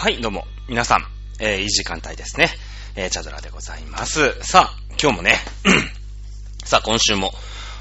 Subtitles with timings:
[0.00, 1.04] はい、どうも、皆さん、
[1.40, 2.50] えー、いい時間帯ですね。
[2.94, 4.32] えー、チャドラでございます。
[4.42, 5.34] さあ、今日もね、
[6.64, 7.32] さあ、今週も、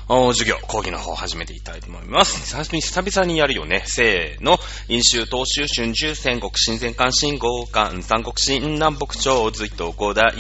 [0.10, 2.56] お授業、講義の方を始めていきたいと思います。
[2.56, 3.84] 久々にやるよね。
[3.86, 4.58] せーの。
[4.90, 10.34] 飲酒、東州、春秋、戦国、新前関、新豪関、三国、新南北朝、隋と五代、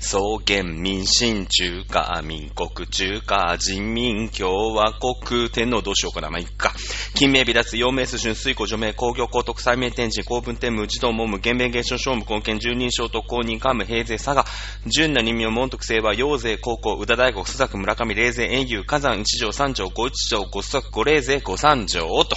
[0.00, 6.28] 草原、民進、中華、民国、中華、人民、共和国、天皇どうしようかな。
[6.28, 6.72] まあ、いっか。
[7.14, 14.44] 金名、微脱、陽明、水春、水庫、除名、工業、高徳、最名、天神、公文、天武、児童、文武、原弁、現象、商務、貢献、十人称、特攻、人、幹部、平勢、佐賀、
[14.86, 22.36] 純な人名、門徳、清和、陽勢、高校、宇田大国、須作、村上、霊勢、遠遊、火山、一条、三条、五一条、五須作、五霊勢、五三条、と。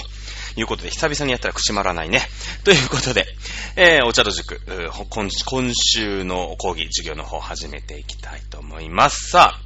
[0.57, 2.27] いうことで、久々にやったら口まらないね。
[2.65, 3.27] ということで、
[3.75, 4.59] えー、お茶と塾、
[5.09, 5.29] 今
[5.73, 9.29] 週の講義、授業の方始めていきたいと思います。
[9.29, 9.61] さあ、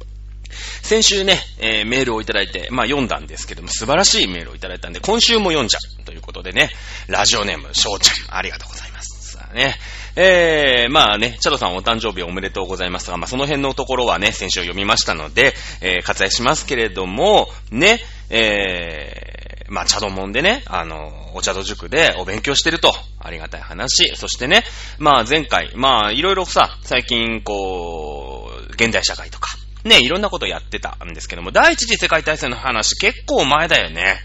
[0.82, 6.70] 先週ね、えーメールをいただいて、まあ読んだんですけども、素晴らしいメールをいただいたんで、今週も読んじゃうということでね、
[7.08, 9.32] ラジオネーム、翔ちゃん、ありがとうございます。
[9.32, 9.76] さあね、
[10.16, 18.00] えー、まあね、チャドさんお誕生日おめでとうございますが、まあその辺のところはね、先週読みましたので、えー、割愛しますけれども、ね、
[18.30, 19.35] えー、
[19.68, 24.14] まあ茶道門でね、あの、お茶道塾でお勉強してると、ありがたい話。
[24.16, 24.64] そしてね、
[24.98, 34.18] まあ前回、まあいろいろさ、最近こう、現代社会とか、ね、いろんなことやってたんですけども、第一次世界大戦の話結構前だよね。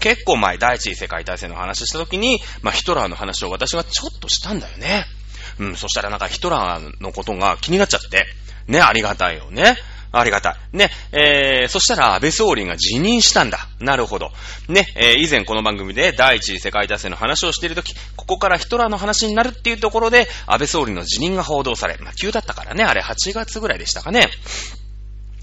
[0.00, 5.04] 結構前、第一次世界大戦の話した時に、まあヒトラーの話を私がちょっとしたんだよね。
[5.58, 8.26] うん、そしたらなんかヒトラーのことが気になっちゃって。
[8.66, 9.76] ね、ありがたいよね。
[10.12, 10.76] ありがたい。
[10.76, 13.66] ね、えー、そしたら安倍総理が辞任したんだ。
[13.80, 14.30] なるほど。
[14.68, 24.28] ね、えー、以前この番組で第一次世界大戦の話をしているとき、ここからヒトラーの話になるっていうところで、安倍総理の辞任が報道され、まあ、急だったからね、あれ8月ぐらいでしたかね。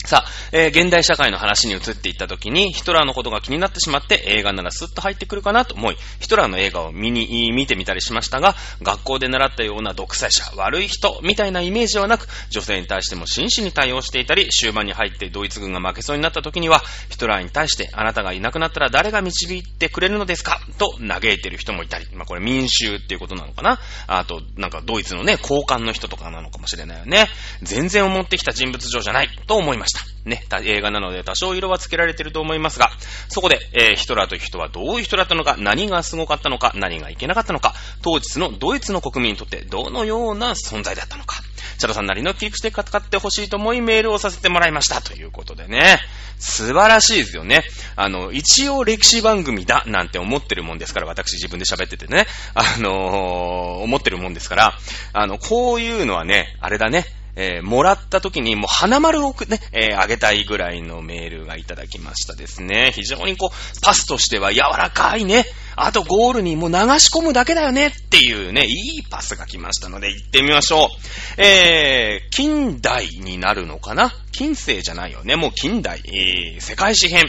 [0.05, 20.61] さあ、えー現代社会の話に移っていったときに、ヒトラーのことが気になってしまって、映画ならスッと入ってくるかなと思い、ヒトラーの映画を見に、見てみたりしましたが、学校で習ったような独裁者、悪い人、みたいなイメージはなく、女性に対しても真摯に対応していたり、終盤に入ってドイツ軍が負けそうになったときには、ヒトラーに対して、あなたがいなくなったら誰が導いてくれるのですか？
[20.77, 23.79] と嘆いてる人もいたり、まあこれ民衆っていうことなのかな？
[24.07, 27.27] あと、なんかドイツのね、高官の人とかなのかもしれないよね。
[27.61, 29.88] 全然思ってきた人物上じゃない、と思いました。
[30.25, 32.91] ね、た映画なので多少色はつけられてると思いますが、
[33.29, 41.41] そこで、えーヒトラーという人はどういう人だったのか、何がすごかったのか、何がいけなかったのか、当日のドイツの国民にとってどのような存在だったのか、
[41.77, 45.01] チャドさんなりの切り口で語ってほしいと思いメールをさせてもらいました。
[45.01, 45.99] ということでね、
[46.37, 47.63] 素晴らしいですよね。
[47.95, 54.73] あの、一応歴史番組だなんて思ってるもんですから、私自分で喋っててね、あのー思ってるもんですから、
[55.13, 62.91] あの、こういうのはね、あれだね、えーもらった時にもう花丸をね、えーあげたいぐらいのメールがいただきましたですね。
[62.93, 65.45] 非常にこう、パスとしては柔らかいね。
[65.75, 71.41] あとゴールにもう流し込むだけだよねっていうね、いいパスが来ましたので行ってみましょう。
[71.41, 74.13] えー、近代になるのかな？
[74.33, 75.37] 近世じゃないよね。
[75.37, 77.23] もう近代、えー世界史編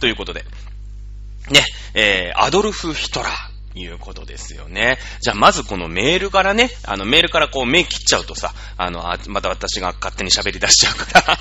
[0.00, 0.44] ということで。
[1.50, 1.64] ね、
[1.94, 3.53] えー、アドルフ・ヒトラー。
[3.74, 4.98] いうことですよね。
[5.20, 11.38] じゃあ、まずこのメールからね、あの、メールからこう、目切っちゃうとさ、あの、あまた私が勝手に喋り出しちゃうから。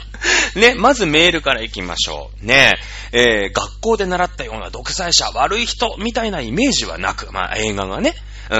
[0.59, 2.45] ね、まずメールから行きましょう。
[2.45, 2.73] ね、
[3.11, 8.15] えー、学校で習ったような独裁者、悪い人、みたいなイメージはなく、まあ、映画がね、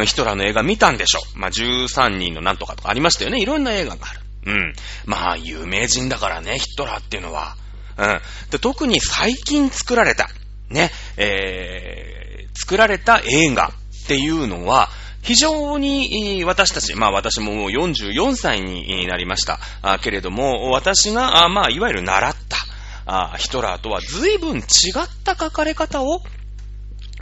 [0.06, 1.39] ヒトラーの映画見たんでしょう。
[1.39, 3.41] まあ、13人のなんとかとかありましたよね。
[3.41, 4.19] いろんな映画がある。
[4.45, 4.73] うん。
[5.06, 7.56] まあ、有名人だからね、ヒトラーっていうのは。
[7.97, 8.19] うん。
[8.50, 10.29] で特に最近作られた、
[10.69, 12.22] ね、えー、
[12.53, 14.90] 作られた映画っていうのは、
[15.22, 19.60] 非常に私たち、まあ私ももう44歳になりました。
[20.01, 22.36] けれども、私が、まあいわゆる習っ
[23.06, 24.63] た、ヒトラーとは随分違っ
[25.24, 26.22] た書かれ方を、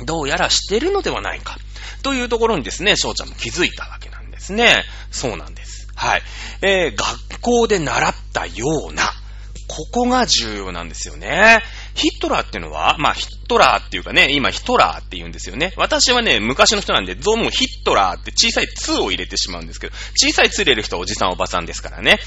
[0.03, 1.57] どうやらしてるのではないか。
[2.01, 4.83] というところにですね、翔ちゃんも気づいたわけなんですね。
[5.11, 5.87] そうなんです。
[5.95, 6.23] はい。
[6.63, 9.03] えー、学校で習ったような、
[9.67, 11.61] ここが重要なんですよね。
[11.93, 15.73] ヒットラーっていうのは、まあヒットラーっていうかね、今ヒトラーって言うんですよね。
[15.75, 22.19] 私はね、昔の人なんで、どうもヒットラーって小さい2を入れてしまうんですけど、小さい2入れる人はおじさんおばさんですからね。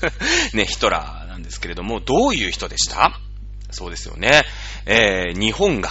[0.54, 3.18] ね、ヒトラーなんですけれども、どういう人でした？
[3.70, 4.42] そうですよね。
[4.86, 5.90] えー、日本が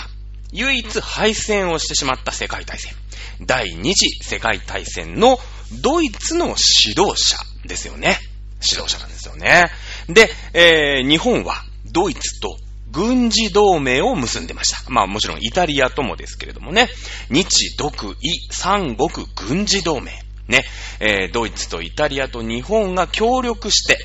[0.51, 2.93] 唯一敗戦をしてしまった世界大戦。
[3.41, 5.39] 第二次世界大戦の
[5.81, 6.47] ドイツの
[6.87, 8.17] 指導者ですよね。
[8.69, 9.71] 指導者なんですよね。
[10.09, 12.57] で、えー日本はドイツと
[12.91, 14.89] 軍事同盟を結んでました。
[14.89, 16.89] まあもちろんイタリアともですけれどもね。
[17.29, 20.11] 日、独、伊、三国軍事同盟。
[20.47, 20.63] ね。
[20.99, 23.97] えードイツとイタリアと日本が協力して、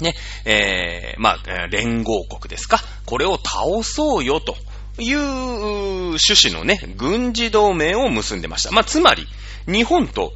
[0.00, 2.78] ね、えー、まあ、連合国ですか。
[3.06, 4.56] これを倒そうよと
[4.98, 8.72] いう趣旨のね、軍事同盟を結んでました。
[8.72, 9.26] まあ、つまり、
[9.66, 10.32] 日本と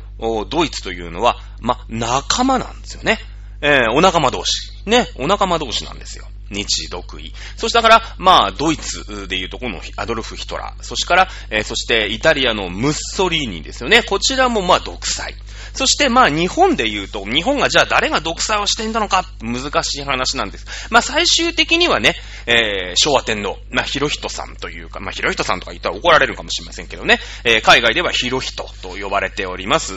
[0.49, 3.19] ドイツというのは、まあ、仲間なんですよね。
[3.61, 4.71] えー、お仲間同士。
[4.87, 6.27] ね、お仲間同士なんですよ。
[6.51, 7.33] 日独位。
[7.57, 10.83] そしたから、まあ、ドイツでいうとこのアドルフ・ヒトラー。
[10.83, 14.03] そしてから、えー、そしてイタリアのムッソリーニですよね。
[14.03, 15.35] こちらもまあ、独裁。
[15.75, 20.67] そしてまあ日本で言うと、日本がじゃあ誰が独裁をしてんだのか、難しい話なんです。
[20.91, 22.17] まあ最終的にはね、
[22.47, 29.95] えー、昭和天皇、まあヒロヒトさんというか、まあヒロヒトさんとか言ったら怒られるかもしれませんけどね、えー、海外ではヒロヒトと呼ばれております、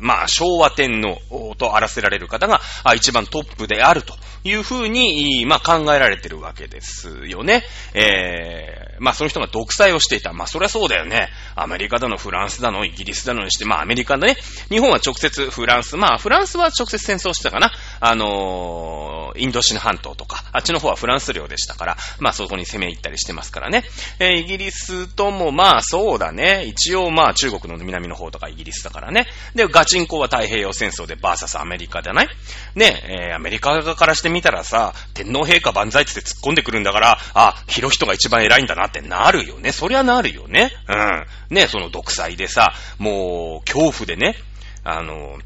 [0.00, 2.60] まあ、昭和天皇とあらせられる方が
[2.94, 4.14] 一番トップであると
[4.44, 7.62] いうふうに、まあ、考えられてるわけですよね。
[7.94, 10.32] えー、まあ、その人が独裁をしていた。
[10.32, 11.28] まあ、そりゃそうだよね。
[11.54, 14.36] アメリカだの、フランスだの、イギリスだのにして、まあ、アメリカだね。
[14.68, 17.72] 日本は直接フランス、まあ、フランスは直接戦争してたかな。
[18.00, 23.84] あのー、インドシナ半島とか、あっちの方はフランス領でしたから、まあ、そこに攻め入ったりしてますからね。
[24.18, 26.64] えー、イギリスとも、まあ、そうだね。
[26.64, 29.26] 一応、まあ、中国の南の方とかイギリスだからね。
[29.54, 32.28] で、ガチンコは太平洋戦争でバーサスアメリカじゃない？
[32.74, 39.72] ね、えー、アメリカ側からしてみたらさ、天皇陛下万歳って突っ込んでくるんだから、あ、ヒロヒトが一番偉いんだなってなるよね。
[39.72, 40.70] そりゃなるよね。
[41.50, 41.54] うん。
[41.54, 44.36] ね、その独裁でさ、もう、恐怖でね、
[44.84, 45.38] あの、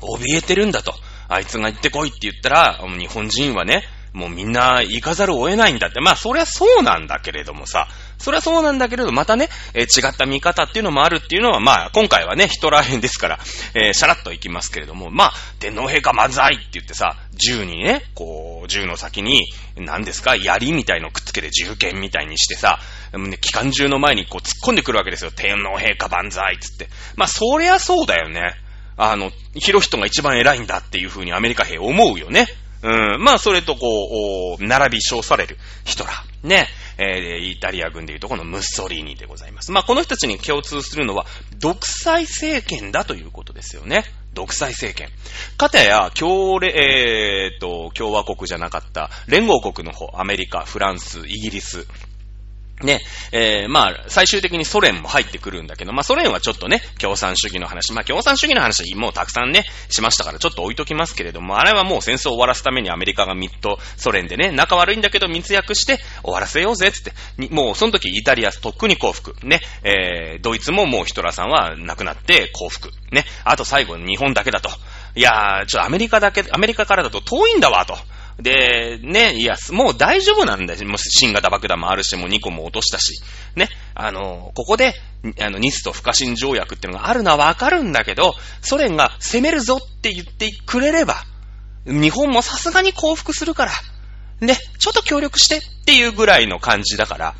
[0.00, 0.94] 怯えてるんだと。
[1.28, 3.82] あいつが行ってこいって言ったら、日本人はね、
[4.14, 6.00] もうみんな行かざるを得ないんだって。
[6.00, 7.88] まあ、そりゃそうなんだけれどもさ、
[8.18, 13.38] それはそうなんだけれど、またね、えー、違った見方っていうのもあるっていうのは、まあ、今回はね、ヒトラー編ですから、
[13.74, 22.80] えー、シャラッといきますけれども、まあ、天皇陛下万歳って言ってさ、銃にね、こう、銃の先に、何ですか、槍みたいのくっつけて銃剣みたいにしてさ、
[23.12, 25.30] ね、機関銃の前にこう突っ込んでくるわけですよ。
[25.30, 26.88] 天皇陛下万歳っつって。
[27.16, 28.54] まあ、そりゃそうだよね。
[28.96, 32.46] あの、ヒロヒトが一番偉いんだっていう風にアメリカ兵思うよね。
[32.82, 33.22] うん。
[33.22, 36.46] まあ、それとこう、並び称されるヒトラー。
[36.46, 36.68] ね。
[36.98, 39.72] えー、イタリア軍でいうとこのムッソリーニでございます。
[39.72, 41.26] まあ、この人たちに共通するのは、
[41.58, 44.04] 独裁政権だということですよね。
[44.34, 45.08] 独裁政権。
[45.56, 51.86] かたや、共えー、と、共和国じゃなかった、連合国の方、アメリカ、フランス、イギリス、
[52.82, 53.00] ね、
[53.32, 67.12] えー、まあ、最終的にソ連も入ってくるんだけど、まあ、ソ連はちょっとね、共産主義の話、まあ、共産主義の話もうたくさんね、しましたから、ちょっと置いときますけれども、あれはもう戦争を終わらすためにアメリカがミッとソ連でね、仲悪いんだけど密約して終わらせようぜ、つって、
[67.50, 74.70] もうその時イタリアとっくに幸福、ね、えー、ドイツももうヒトラーさんは亡くなって幸福、ね、あと最後日本だけだと。
[75.14, 77.98] いやー、ちょっとアメリカだけ、アメリカからだと遠いんだわ、と。
[78.38, 80.86] で、ね、いや、もう大丈夫なんだよ。
[80.86, 83.20] もう新型爆弾もあるし、もう2個も落としたし。
[83.56, 84.94] ね、あの、ここで、
[85.40, 91.16] あの、ニスと不可侵条約っていうのがあるのはわかるんだけど、ソ連が攻めるぞって言ってくれれば、
[91.84, 93.72] 日本もさすがに降伏するから、
[94.40, 97.34] ね、ちょっと協力してっていうぐらいの感じだから、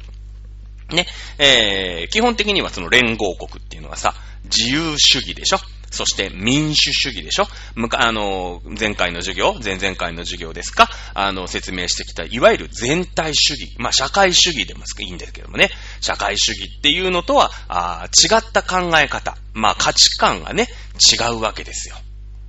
[0.90, 1.06] ね、
[1.38, 5.58] えー、基本的にはその連合国っていうのはさ、自由主義でしょ
[5.90, 7.46] そして民主主義でしょ？
[7.74, 10.88] むか、あの、前回の授業、前々回の授業ですか？
[11.14, 13.74] あの、説明してきた、いわゆる全体主義。
[13.78, 15.70] まあ、社会主義でもいいんですけどもね。
[16.00, 19.36] 社会主義っていうのとは、あ違った考え方。
[19.54, 20.68] まあ、価値観がね、
[21.12, 21.96] 違うわけですよ。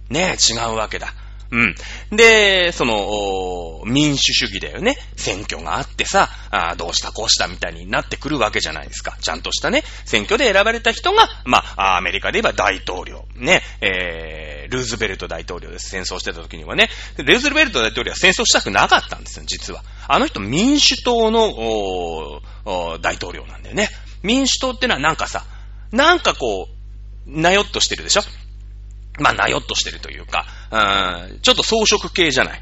[0.10, 1.13] ね違うわけだ。
[1.51, 1.75] うん。
[2.15, 4.98] で、その、民主主義だよね。
[5.15, 9.18] 選挙があってさ、あどうしたこうしたみたいになってくるわけじゃないですか。
[9.20, 13.25] ちゃんとしたね、選挙で選ばれた人が、まあ、アメリカで言えば大統領。
[13.36, 15.89] ね、えー、ルーズベルト大統領です。
[15.89, 16.89] 戦争してた時にはね。
[17.18, 19.84] ルーズベルト大統領は戦争したくなかったんですよ、実は。
[20.08, 22.41] あの人民主党の、
[23.00, 23.89] 大統領なんだよね。
[24.22, 25.46] 民主党ってのはなんかさ、
[25.91, 26.79] なんかこう、
[27.25, 28.22] なよっとしてるでしょ
[29.19, 32.59] まあ、なよっとしてるというか、うん、ちょっと装飾系じゃない。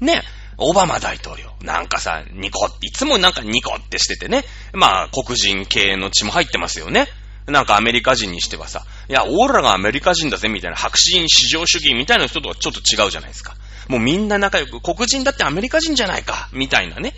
[0.00, 0.22] ね。
[0.58, 1.52] オバマ大統領。
[1.62, 4.44] なんかさ、ニコって、いつもなんかニコってしててね。
[4.72, 7.08] まあ、黒人系の血も入ってますよね。
[7.46, 13.56] なんかアメリカ人にしてはさ、いや、オーラがアメリカ人だぜ、みたいな、白人至上主義みたいな人とはちょっと違うじゃないですか。
[13.88, 17.14] もうみんな仲良く、黒人だってアメリカ人じゃないか、みたいなね、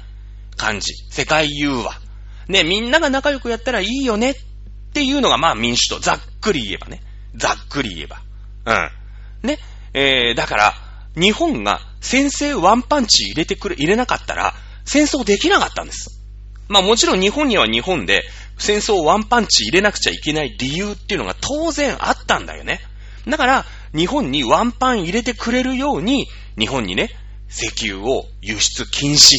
[0.57, 0.95] 感じ。
[1.11, 1.99] 世界融和。
[2.49, 4.37] ね、みんなが仲良くやったらいいよね、っ
[4.95, 5.99] ていうのがまあ民主党。
[5.99, 7.03] ざっくり言えばね。
[7.35, 8.21] ざっくり言えば。
[8.65, 8.91] うん。
[9.49, 9.59] ね。
[9.95, 10.75] えー、だから、
[11.15, 14.55] 日本が先制ワンパンチ入れてくれ、入れなかったら、
[14.85, 16.21] 戦争できなかったんです。
[16.69, 18.23] まあもちろん日本には日本で
[18.59, 22.81] 戦争ワンパンチ入れなくちゃいけない理由っていうのが当然あったんだよね。
[23.29, 26.29] だから、日本にワンパン入れてくれるように、
[26.59, 27.11] 日本にね、
[27.51, 29.37] 石油を輸出禁止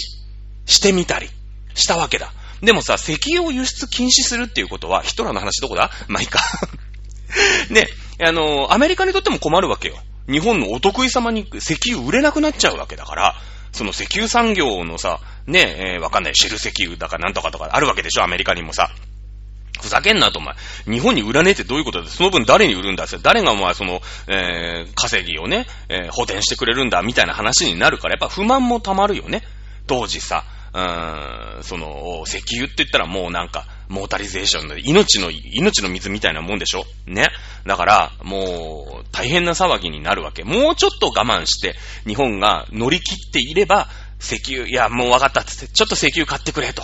[0.65, 1.29] してみたり
[1.73, 2.31] したわけだ。
[2.61, 5.91] でもさ、石油を輸出禁止するっていうことは、ヒトラーの話どこだ？
[6.07, 6.39] まあ、いいか
[7.69, 7.87] ね、
[8.25, 9.95] あの、アメリカにとっても困るわけよ。
[10.29, 13.35] 日本のお得意様に石油売れなくなっちゃうわけだから、
[13.71, 18.91] その石油産業のさ、ね、えー、わかんない、シェル石油だかなんとかとかあるわけでしょ、アメリカにもさ。
[19.81, 20.55] ふざけんなと、お前。
[20.85, 22.07] 日本に売らねえってどういうことだ？
[22.07, 23.05] その分誰に売るんだ？
[23.05, 27.01] って誰がお前その、えー、稼ぎをね、えー、補填してくれるんだ？
[27.01, 29.41] みたいな話になるから、やっぱ不満も溜まるよね。
[29.87, 36.83] 当時さ、うーん、その、石油って言ったらもうなんか、モータリゼーションの命の、命の水みたいなもんでしょ？
[37.05, 37.29] ね。
[37.65, 40.43] だから、もう、大変な騒ぎになるわけ。
[40.43, 41.75] もうちょっと我慢して、
[42.07, 43.87] 日本が乗り切っていれば、
[44.19, 46.81] 石油、いや、もう分かったっつって、ちょっと石油買ってくれと。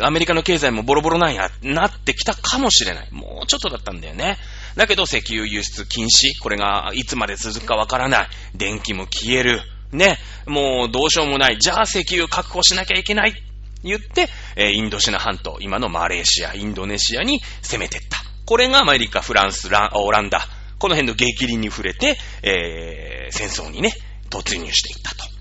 [0.00, 3.08] アメリカの経済もボロボロなんや、なってきたかもしれない。
[3.12, 4.36] もうちょっとだったんだよね。
[4.76, 8.28] だけど石油輸出禁止、これがいつまで続くかわからない。
[8.54, 9.60] 電気も消える。
[9.92, 10.18] ね。
[10.46, 11.58] もうどうしようもない。
[11.58, 13.34] じゃあ石油確保しなきゃいけない。
[13.82, 18.18] 言って、えインドシナ半島、今のマレーシア、インドネシアに攻めていった。
[18.44, 20.46] これがアメリカ、フランス、ラオランダ、
[20.78, 23.92] この辺の激鱗に触れて、えー、戦争にね、
[24.30, 25.36] 突入していったと。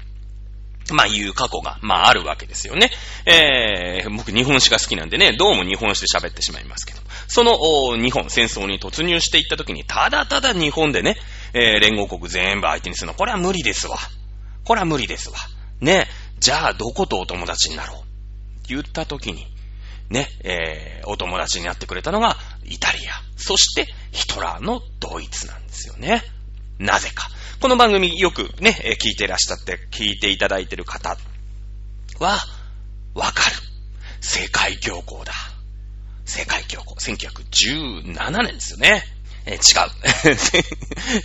[0.94, 2.92] まあ、いう過去が、まあ、あるわけですよね。
[3.26, 7.02] えー、僕、日本史が好きなんでね、どうも日本史で喋ってしまいますけど。
[7.28, 7.58] その、
[7.98, 11.18] 日本、戦争に突入していった時に、ただただ日本でね、
[11.54, 13.98] えー、連合国全部相手にするの、これは無理ですわ。
[14.64, 15.38] これは無理ですわ。
[15.82, 16.08] ね。
[16.40, 18.05] じゃあ、どことお友達になろう。
[18.70, 19.48] 言った時に、
[20.10, 23.12] ね、えー、お友達になってくれたのが、イタリア。
[23.38, 26.24] そして、ヒトラーのドイツなんですよね。
[26.78, 27.30] なぜか。
[27.60, 31.18] この番組よくね、聞いてらっしゃって、聞いていただいてる方
[32.20, 32.38] は、
[33.14, 33.56] わかる。
[34.22, 35.34] 世界恐慌だ。
[36.26, 36.96] 世界恐慌。
[36.96, 39.04] 1917年ですよね。
[39.46, 40.38] えー、違う。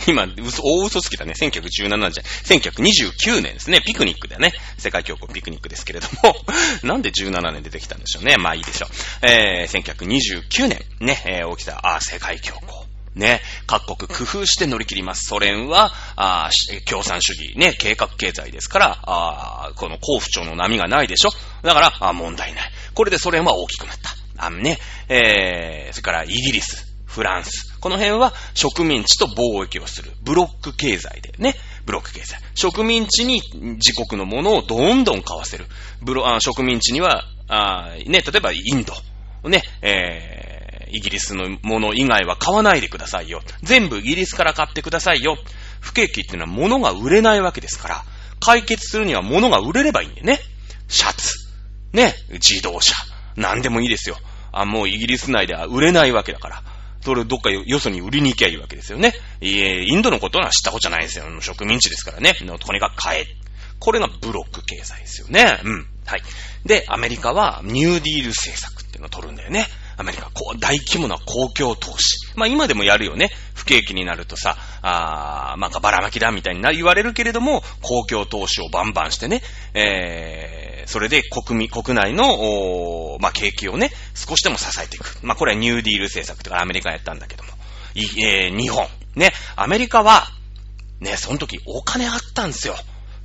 [0.11, 1.35] 今、嘘、大嘘つきだね。
[1.39, 3.81] 1917年じゃ、1929年ですね。
[3.81, 4.53] ピクニックだよね。
[4.79, 6.37] 世界恐慌ピクニックですけれども。
[6.83, 8.37] なんで17年出てきたんでしょうね。
[8.37, 8.91] まあいいでしょう。
[9.27, 12.91] えー、1929年、ね、えー、起きた、あ、世界恐慌。
[13.15, 15.29] ね、各国工夫して乗り切ります。
[15.29, 16.50] ソ連は、あ
[16.87, 21.31] 共産主義、ね、計画経済ですから、あこの幸福調の波がないでしょ。
[21.62, 22.71] だから、あ問題ない。
[22.95, 24.15] これでソ連は大きくなった。
[24.37, 27.70] あのね、えー、それからイギリス、フランス。
[27.81, 30.13] この辺は植民地と貿易をする。
[30.23, 31.55] ブロック経済でね。
[31.87, 32.39] ブロック経済。
[32.55, 33.41] 植民地に
[33.77, 35.67] 自国のものをどんどん買わせる。
[36.03, 39.49] ブロあ植民地には、あね、例えばインド。
[39.49, 40.51] ね、えー
[40.93, 43.43] イギリスのもの以外は買わないでくださいよ。
[43.63, 45.37] 全部イギリスから買ってくださいよ。
[45.81, 48.05] 不景気っていうのは物が売れないわけですから、
[48.41, 50.41] 解決するには物が売れればいいんでね。
[50.89, 51.33] シャツ、
[51.93, 52.95] ね、自動車、
[53.37, 54.17] 何でもいいですよ。
[54.53, 56.63] あ、もうイギリス内では売れないわけだから。
[57.02, 59.14] それをどっかよよそに売りに行きゃいいわけですよね。
[59.40, 61.25] いえ、インドのことは知ったことじゃないですよ。
[61.40, 62.35] 植民地ですからね。
[62.35, 63.26] とにかく買え。
[63.78, 65.61] これがブロック経済ですよね。
[65.64, 65.87] うん。
[66.04, 66.23] はい。
[66.66, 69.66] で、アメリカはニューディール政策っていうのを取るんだよね。
[70.00, 72.16] アメリカ、こう、大規模な公共投資。
[72.35, 73.30] まあ今でもやるよね。
[73.54, 79.42] 不景気になるとさ、あー、なんかばらまきだみたいに言われるけれども、公共投資をバンバンしてね、
[79.75, 82.33] えー、それで国民、国内の、
[83.14, 85.19] おまあ景気をね、少しでも支えていく。
[85.23, 87.50] まあこれはニューディール政策とかアメリカやったんだけども。
[87.95, 88.87] い、えー、日本。
[89.16, 90.28] ね、アメリカは、
[91.00, 92.75] ね、その時お金あったんですよ。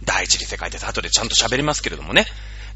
[0.03, 0.89] 第一次世界大戦。
[0.89, 2.25] 後でちゃんと喋りますけれどもね。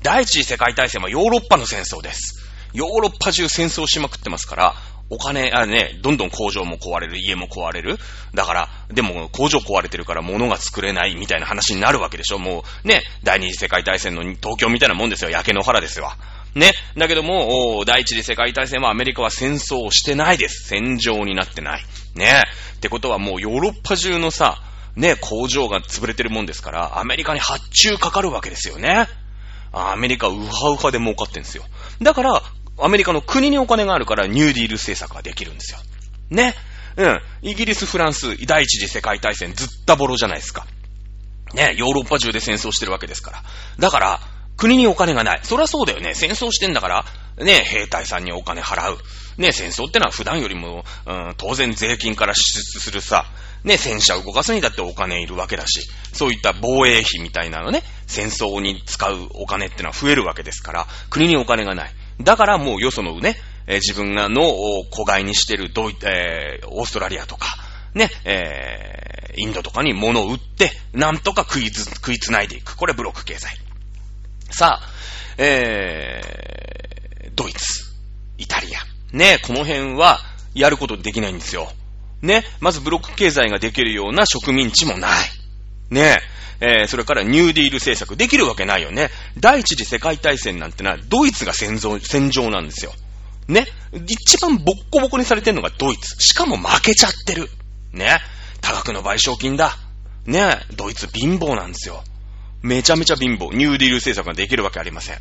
[0.04, 2.49] 第一次世界大戦はヨーロッパの戦争です。
[2.74, 4.76] ヨーロッパ中戦争しまくってますから、
[5.12, 7.98] お金、あね、どんどん工場も壊れる、家も壊れる。
[8.36, 12.38] だから、でも工場壊れてるから物が作れないみたいな話になるわけでしょ。
[12.38, 15.32] もう、ね、第二次世界大戦の東京みたいなもんですよ。
[15.32, 16.12] 焼け野原ですよ。
[16.54, 16.74] ね。
[16.96, 20.68] だけども、第一次世界大戦はアメリカは戦争をしてないです。
[20.68, 21.84] 戦場になってない。
[22.16, 22.44] ね。
[22.76, 24.62] ってことはもうヨーロッパ中のさ、
[24.96, 29.08] ね、工場が潰れてるもんですから、アメリカに発注かかるわけですよね。
[29.72, 31.64] アメリカウハウハで儲かってんですよ。
[32.02, 32.42] だから、
[32.82, 35.80] アメリカの国にお金があるからニューディール政策ができるんですよ。
[36.30, 36.56] ね。
[36.98, 37.22] うん。
[37.42, 40.66] イギリス、フランス、第一次世界大戦ずったぼろじゃないですか。
[41.54, 41.74] ね。
[41.78, 43.44] ヨーロッパ中で戦争してるわけですから。
[43.80, 44.20] だから、
[44.58, 45.40] 国にお金がない。
[45.44, 46.14] そりゃそうだよね。
[46.14, 47.06] 戦争してんだから、
[47.38, 48.98] ね、兵隊さんにお金払う。
[49.38, 53.26] ね、戦争ってのは普段よりも、うん、当然税金から支出するさ、
[53.64, 61.94] ね、戦車動かすにだってお金いるわけだし、そういった防衛費みたいなのね、戦争に使うお金ってのは増えるわけですから、国にお金がない。
[62.22, 63.36] だからもうよそのね、
[63.68, 64.42] えー、自分がの
[64.90, 67.48] 子飼いにしてるドイ、えー、オーストラリアとか、
[67.94, 72.76] ね、えー、インドとかに物を売って、なんとか食いつ、食いつないでいく。
[72.76, 73.56] これブロック経済。
[74.52, 74.90] さあ、
[75.38, 77.86] えー、ドイツ、
[78.38, 78.80] イタリア。
[79.16, 80.20] ね、この辺は
[80.54, 81.72] やることできないんですよ。
[82.22, 85.12] ね、まずブロック経済ができるような植民地もない。
[85.90, 86.20] ね、
[86.62, 89.10] えー、それからニューディール政策できるわけないよね。
[89.38, 92.94] 第一次世界大戦なんてのはドイツが戦場戦場なんですよ。
[93.48, 93.66] ね。
[93.94, 96.16] 一番ボッコボコにされてるのがドイツ。
[96.20, 97.50] しかも負けちゃってる。
[97.94, 98.20] ね。
[98.62, 99.78] 多額の賠償金だ。
[100.26, 100.60] ね。
[100.76, 102.04] ドイツ貧乏なんですよ。
[102.62, 103.56] めちゃめちゃ貧乏。
[103.56, 105.18] ニューディール政策ができるわけありません。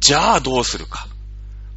[0.00, 1.06] じゃあどうするか。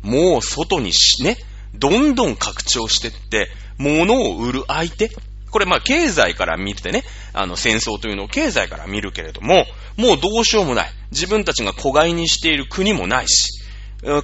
[0.02, 1.38] もう外にし、ね、
[1.74, 5.12] どんどん拡張してって、物を売る相手。
[5.54, 9.66] これまあ経済から見てね、あの戦争というのを経済から見るけれども、
[9.98, 10.90] もうどうしようもない。
[11.12, 13.64] 自分たちが子飼いにしている国もないし、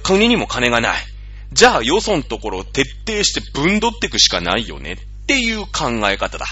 [0.02, 0.96] 国にも金がない。
[1.52, 4.96] じゃあよそのところを徹底して分取っていくしかないよねっ
[5.26, 6.46] ていう考え方だ。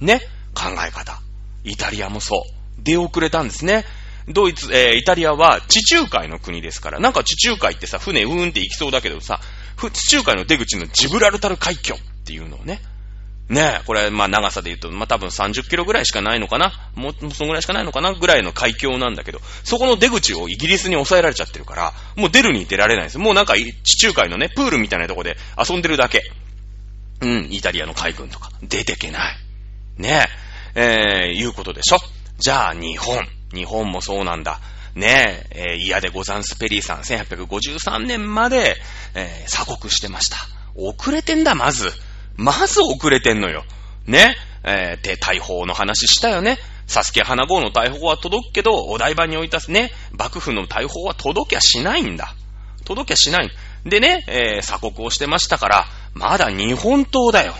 [0.00, 0.22] ね
[0.54, 1.20] 考え方。
[1.64, 2.82] イタリアもそう。
[2.82, 3.84] 出遅れたんですね。
[4.26, 9.40] ドイツ、えー、イタリアは地中海の国ですから、なんか地中海ってさ、船うーんって行きそうだけどさ、
[9.92, 12.80] 地中海の出口のジブラルタル海峡っていうのをね、
[13.48, 23.18] ねえ、これ、まあ長さで言うと、まあ多分30キロぐらいしかないのかなもう、そのぐらいしかないのかなぐらいの海峡なんだけど、そこの出口をイギリスに抑えられちゃってるから、もう出るに出られないです。
[23.18, 26.22] もうなんか地中海のね、プールみたいなとこで遊んでるだけ。
[27.20, 29.36] うん、イタリアの海軍とか、出てけない。
[29.96, 30.28] ね
[30.74, 31.98] え、えー、いうことでしょ。
[32.38, 33.26] じゃあ日本。
[33.52, 34.60] 日本もそうなんだ。
[34.94, 38.76] ねえ、えー、嫌でござんすペリーさん、1853年まで、
[39.14, 40.36] えー、鎖国してました。
[40.74, 41.92] 遅れてんだ、まず。
[42.38, 43.64] まず遅れてんのよ。
[44.06, 44.36] ね。
[44.64, 46.58] えー、で、大砲の話したよね。
[46.86, 52.34] サスケ花号の大砲は届くけど、お台場に置いたね、幕府の大砲は届きゃしないんだ。
[52.84, 53.50] 届きゃしない。
[53.84, 57.54] でね、えー、鎖国をしてましたから、まだ日本刀だよ。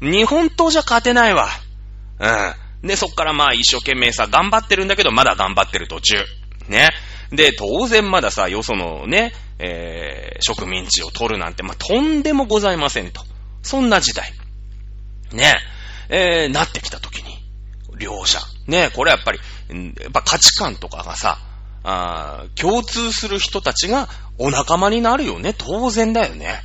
[0.00, 1.48] 日本刀じゃ勝てないわ。
[2.18, 2.88] うん。
[2.88, 6.16] で、そっからまあ一生懸命さ、頑張ってるんだけど、まだ頑張ってる途中。
[6.68, 6.90] ね。
[7.30, 13.22] で、当然まださ、よそのね、えー、植民地を取るなんて、まあ、とんでもございませんと。
[13.66, 14.32] そんな時代。
[15.32, 15.54] ね
[16.08, 17.36] え、えー、なってきた時に、
[17.98, 18.38] 両者。
[18.68, 19.40] ねこれやっぱり、
[20.00, 21.38] やっぱ価値観とかがさ、
[21.82, 25.52] あ共通する人たちがお仲間になるよね。
[25.52, 26.62] 当然だよね。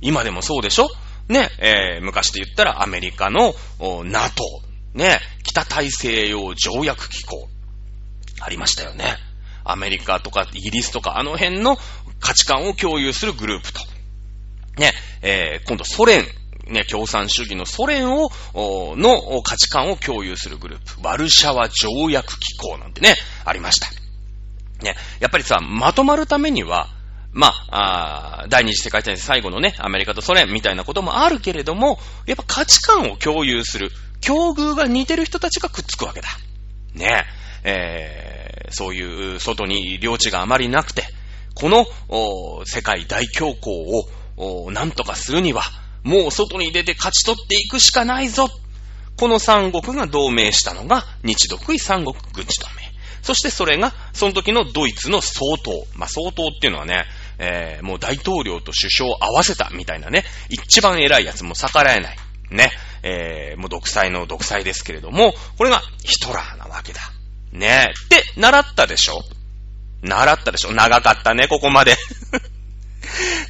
[0.00, 0.88] 今でもそうでしょ
[1.28, 3.54] ね、えー、昔で言ったらアメリカの
[4.04, 4.44] NATO、
[4.92, 7.48] ね、北大西洋条約機構、
[8.40, 9.16] ありましたよね。
[9.64, 11.78] アメリカとかイギリスとかあの辺の
[12.20, 13.80] 価値観を共有するグループと。
[14.76, 16.24] ね、えー、今度ソ連
[16.66, 23.88] ね、共産主義のソ連を、の価値観を共有するグループ、ワルシャワ条約機構なんてね、ありました。
[24.82, 26.88] ね、やっぱりさ、まとまるためには、
[27.32, 36.28] まあ、あ第二次世界大戦最後のね、アメリカとソ連みたいなこともあるけれども、やっぱ価値観を共有する、境遇が似てる人たちがくっつくわけだ。
[36.94, 37.24] ね、
[37.64, 41.04] えー、そういう外に領地があまりなくて、
[41.54, 41.86] この
[42.64, 43.70] 世界大恐慌
[44.36, 45.62] をなんとかするには、
[46.04, 48.48] もう外に出て勝ち取っていくしかないぞ。
[49.16, 52.82] この三国が同盟したのが日独位三国軍事同盟。
[53.22, 55.86] そしてそれが、その時のドイツの総統。
[55.94, 57.06] まあ、総統っていうのはね、
[57.38, 62.16] えー、もう大統領と首相を合わせたみたいなね、一番偉いやつも逆らえない。
[62.50, 62.70] ね、
[63.02, 67.00] えー、もう独裁の独裁ですけれども、これがヒトラーなわけだ。
[67.52, 69.22] ねって、習ったでしょ？
[70.02, 70.72] 習ったでしょ？
[70.72, 71.96] 長かったね、ここまで。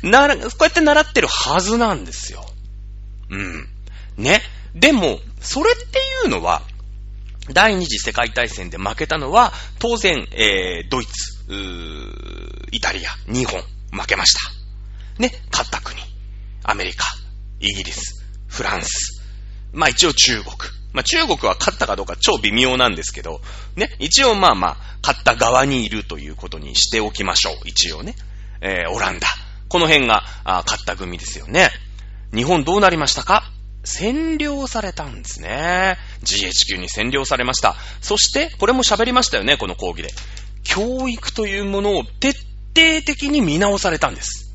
[0.03, 2.44] な、こうやって習ってるはずなんですよ。
[3.31, 3.68] うん。
[4.16, 4.42] ね。
[4.74, 6.62] でも、それっていうのは、
[7.53, 11.12] 第二次世界大戦で負けたのは、当然、えー、ドイツ、
[12.72, 15.20] イタリア、日本、負けました。
[15.22, 16.00] ね、勝った国。
[16.62, 17.05] アメリカ、
[17.61, 19.22] イギリス、フランス。
[19.72, 20.55] まあ一応中国。
[20.92, 23.42] まあ中国は勝ったかどうか超微妙なんですけど、
[23.77, 27.57] ね、一応まあまあ、勝った側にいるということにしておきましょう。
[27.66, 28.14] 一応ね。
[28.62, 29.29] えー、オランダ。
[29.75, 31.69] この辺が、あ勝った組ですよね。
[32.33, 33.51] 日本どうなりましたか？
[33.85, 35.99] 占領されたんですね。
[36.23, 37.75] GHQ に占領されました。
[38.01, 40.15] そして、これも喋りましたよね、この講義で。
[40.63, 44.55] 教育というものを徹底的に見直されたんです。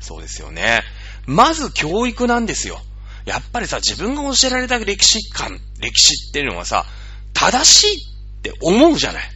[0.00, 0.80] そうですよね。
[1.26, 2.80] まず教育なんですよ。
[3.26, 6.86] やっぱりさ、自分が教えられた歴史観、歴史っていうのはさ、
[7.34, 8.00] 正しい
[8.38, 9.30] って思うじゃない。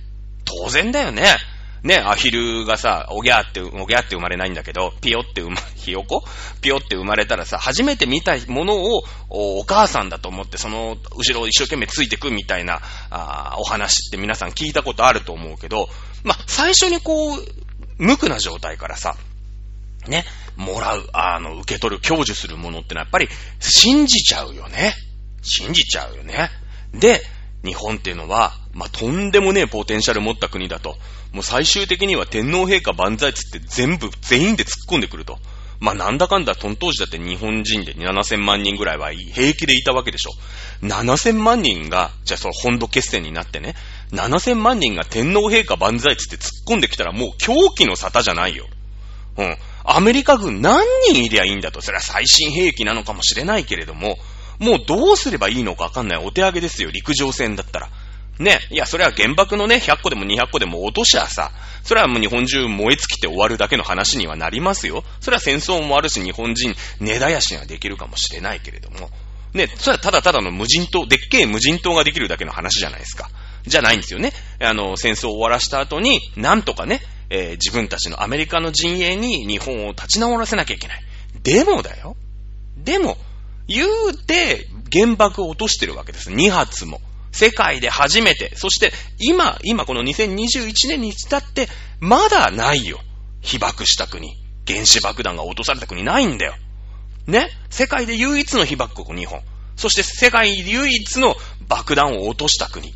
[0.47, 1.27] 当然だよね。
[1.83, 6.23] ね、アヒルがさ、おぎゃーって、おぎゃーって生まれないんだけど、ピヨって生ま、 ひよこ？
[6.61, 15.89] ピヨって生まれたらさ、初めて見たものをお母さんだと思って、その後ろを一生懸命ついてくみたいなあお話って皆さん聞いたことあると思うけど、
[16.23, 17.47] ま最初にこう、
[17.97, 19.17] 無垢な状態からさ、
[20.07, 20.25] ね、
[20.57, 24.95] もらう、あの、受け取る、享受するものってのはやっぱり信じちゃうよね。
[25.43, 26.51] 信じちゃうよね。
[26.93, 27.23] で、
[27.65, 30.97] 日本っていうのは、まあ、とんでもねえポテンシャル持った国だと。
[31.33, 35.39] もう最終的には天皇陛下万歳つって全部、全員で突っ込んでくると。
[35.81, 40.33] まあ、なんだかんだ、その当時だって日本人で7000万人ぐらいは平気でいたわけでしょ。
[40.83, 43.75] 7000万人が、じゃあその本土決戦になってね、
[44.13, 48.67] 7000万人が天皇陛下万歳つって突っ込んできたらもう狂気の沙汰じゃないよ。
[49.39, 49.57] うん。
[49.85, 51.81] アメリカ軍何人いりゃいいんだと。
[51.81, 54.19] それは最新兵器なのかもしれないけれども、
[54.59, 57.89] もうどうすればいいのかわかんないお手上げですよ、陸上戦だったら。
[58.41, 61.53] ね、いや、それは原爆のね、100個でも200個でも落としゃさ、
[61.85, 65.05] それはもう日本中燃え尽きて終わるだけの話にはなりますよ。
[65.21, 69.11] それは戦争もあるし、日本人、根絶やしにはできるかもしれないけれども。
[69.53, 73.29] ね、それはただただの無人島、でっけえ無人島ができるだけの話じゃないですか。
[73.67, 74.33] じゃないんですよね。
[74.59, 81.03] あの、戦争を終わらした後に、なんとかね、えー、自分たちのアメリカの陣営に日本を立ち直らせなきゃいけない。
[81.43, 82.17] でもだよ。
[82.79, 83.19] でも、
[83.69, 86.31] 言うて、原爆を落としてるわけです。
[86.31, 87.01] 2発も。
[87.33, 88.57] 世界で初めて。
[88.57, 91.69] そして、今、今この2021年に至って、
[92.01, 93.01] まだないよ。
[93.41, 94.35] 被爆した国。
[94.67, 96.55] 原子爆弾が落とされた国ないんだよ。
[97.27, 97.49] ね？
[97.71, 99.41] 世界で唯一の被爆国日本。
[99.77, 101.37] そして世界唯一の
[101.69, 102.95] 爆弾を落とした国。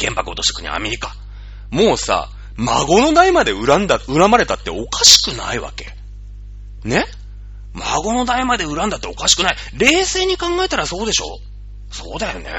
[0.00, 1.14] 原爆落とした国アメリカ。
[1.70, 5.86] もうさ、孫の代まで恨んだ、恨まれたっておかしくないわけ。
[6.84, 7.06] ね？
[7.74, 9.56] 孫の代まで恨んだっておかしくない。
[9.76, 11.38] 冷静に考えたらそうでしょ
[11.90, 12.52] そうだよね。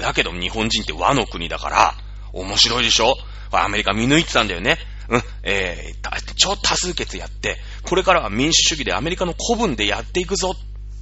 [0.00, 1.94] だけど日本人って和の国だから、
[2.32, 3.16] 面白いでしょ？
[3.52, 4.78] アメリカ見抜いてたんだよね。
[5.08, 10.54] うん、えー、超多数決やって、これからは民主主義でアメリカの古文でやっていくぞ。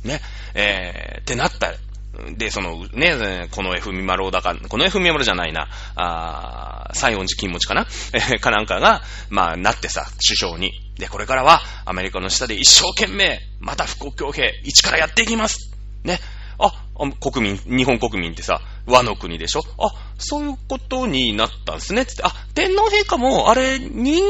[0.04, 0.20] ね、
[0.54, 1.74] えー、ってなった
[2.36, 7.86] で、その、ね、この F ミマロだか、この F ミマロじゃないな、あ西園寺金持ちかな？
[8.40, 10.72] かなんかが、まあ、なってさ、首相に。
[10.98, 15.70] で、これからは、アメリカの下で一生懸命、また復興協兵、一からやっていきます。
[16.02, 16.18] ね。
[17.20, 19.60] 国民、日本国民ってさ、和の国でしょ？
[19.78, 22.04] あ、そういうことになったんですね。
[22.04, 24.24] つって、あ、天皇陛下も、あれ、人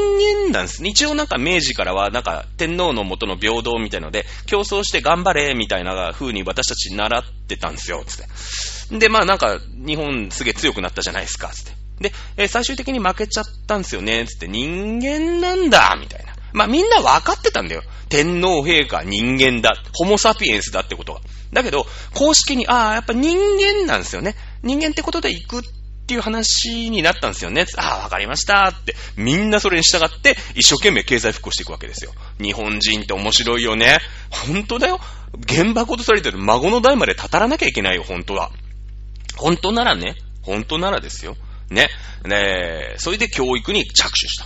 [0.45, 0.89] 間なんですね。
[0.89, 8.03] 一応なんか明治からは、なんか天皇の元の平等みたいので、競争して頑張れ、みたいな風に私たち習ってたんですよ。
[8.05, 8.99] つって。
[8.99, 11.49] で、まあなんか、日本すげえ強くなったじゃないですか。
[11.49, 12.09] つって。
[12.09, 14.25] で、え、最終的に負けちゃったんですよね。
[14.25, 16.33] つって、人間なんだ、みたいな。
[16.51, 17.83] まあみんな分かってたんだよ。
[18.09, 19.75] 天皇陛下人間だ。
[19.93, 21.21] ホモサピエンスだってことが。
[21.53, 24.35] だけど、公式に、ああ、やっぱ人間なんですよね。
[24.63, 25.61] 人間ってことで行くっ
[26.07, 27.65] ていう話になったんですよね。
[27.77, 28.95] ああ、わかりましたって。
[29.15, 32.13] みんなそれに従って、一生懸命経済復興していくわけですよ。
[32.41, 33.99] 日本人って面白いよね。
[34.29, 34.99] 本当だよ。
[35.47, 38.51] 原爆落とされてる孫の代までたたらなきゃいけないよ、本当は。
[39.37, 40.15] 本当ならね。
[40.41, 41.35] 本当ならですよ。
[41.69, 41.89] ね。
[42.25, 44.45] ねえそれで教育に着手した。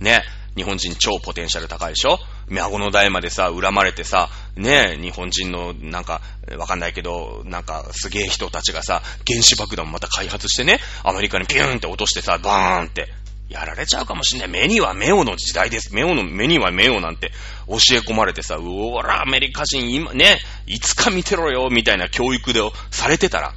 [0.00, 0.24] ね。
[0.56, 2.18] 日本人超ポテンシャル高いでしょ？
[2.48, 6.20] 孫の代までさ、恨まれてさ、ねえ、日本人の、なんか、
[6.56, 13.08] わかんないけど、なんか、すげえ人たちがさ、原子爆弾また開発してね、アメリカにピューンって落としてさ、バーンって、
[13.48, 14.48] やられちゃうかもしんない。
[14.48, 15.94] 目には目をの時代です。
[15.94, 17.30] 目をの、目には目をなんて
[17.68, 23.52] 教え込まれてさ、うおら、アメリカ人今ね、いつか見てろよ、みたいな教育でされてたら、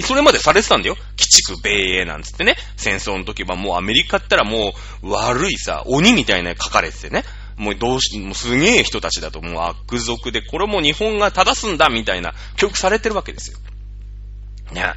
[0.00, 0.96] それまでされてたんだよ。
[0.98, 2.56] 鬼畜米英なんつってね。
[2.76, 7.24] 戦争の時はもうアメリカったらもう悪いさ、鬼みたいな書かれててね。
[7.56, 13.58] もうどうし、もうすげえ人たちだともう悪族で、これも日本が正すんだみたいな教育されてるわけですよ。
[14.72, 14.94] ね。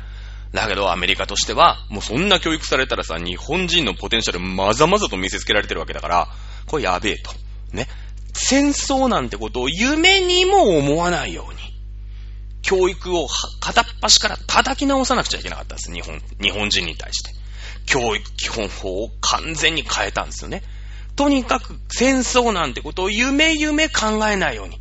[0.53, 6.27] だけどアメリカとしては、もうそんな教育されたらさ、日本人のポテンシャルまざまざと見せつけられてるわけだから、
[6.67, 7.31] これやべえと。
[7.73, 7.88] ね。
[8.34, 11.74] 戦争なんてことを夢にも思わないように。
[12.65, 13.28] 教育を
[13.60, 15.93] 片っ端から叩き直さなくちゃいけなかったんです。
[15.93, 17.30] 日本、日本人に対して。
[17.86, 20.63] 教育基本法を完全に変えたんですよね。
[21.15, 24.80] とにかく戦争なんてことを夢夢考えないように。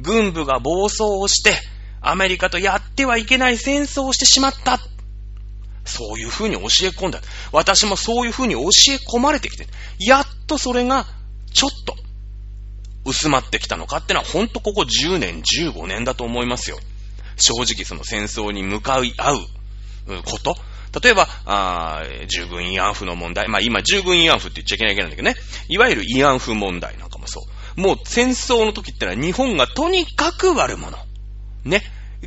[0.00, 1.52] 軍部が暴走をして、
[2.00, 4.80] アメリカとやってはいけない戦争をしてしまった。
[5.84, 7.20] そういう風に教え込んだ。
[7.52, 9.66] 私もそういう風に教え込まれてきて、
[9.98, 11.06] やっとそれが
[11.52, 11.96] ちょっと
[13.04, 16.78] 薄まってきたのかってのは、ほんとここ10年、15年だと思いますよ。
[17.36, 19.38] 正直その戦争に向かい合う
[20.24, 20.56] こと。
[21.02, 23.48] 例えば、あ従軍慰安婦の問題。
[23.48, 25.36] まあ今、従軍慰安婦って言っちゃいけないけないんだけどね。
[25.68, 27.42] いわゆる慰安婦問題なんかもそ
[27.76, 27.80] う。
[27.80, 30.96] もう戦争の時ってのは日本がとにかく悪者。
[31.64, 31.82] ね。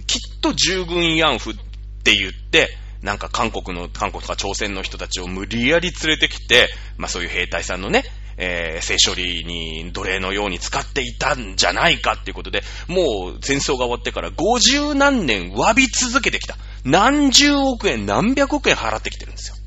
[0.06, 1.56] きっと従軍慰安婦っ
[2.04, 2.70] て言って、
[3.02, 8.04] なんか韓国の、韓国とか朝鮮の人たちを無理やり連れてきて、まあそういう兵隊さんのね、
[8.42, 16.56] えー、性処理に奴隷のように使っていたんじゃないかっていうことで、もう戦争が終わってから50何年詫び続けてきた。
[16.86, 19.58] 何十億円、何百億円払ってきてるんですよ。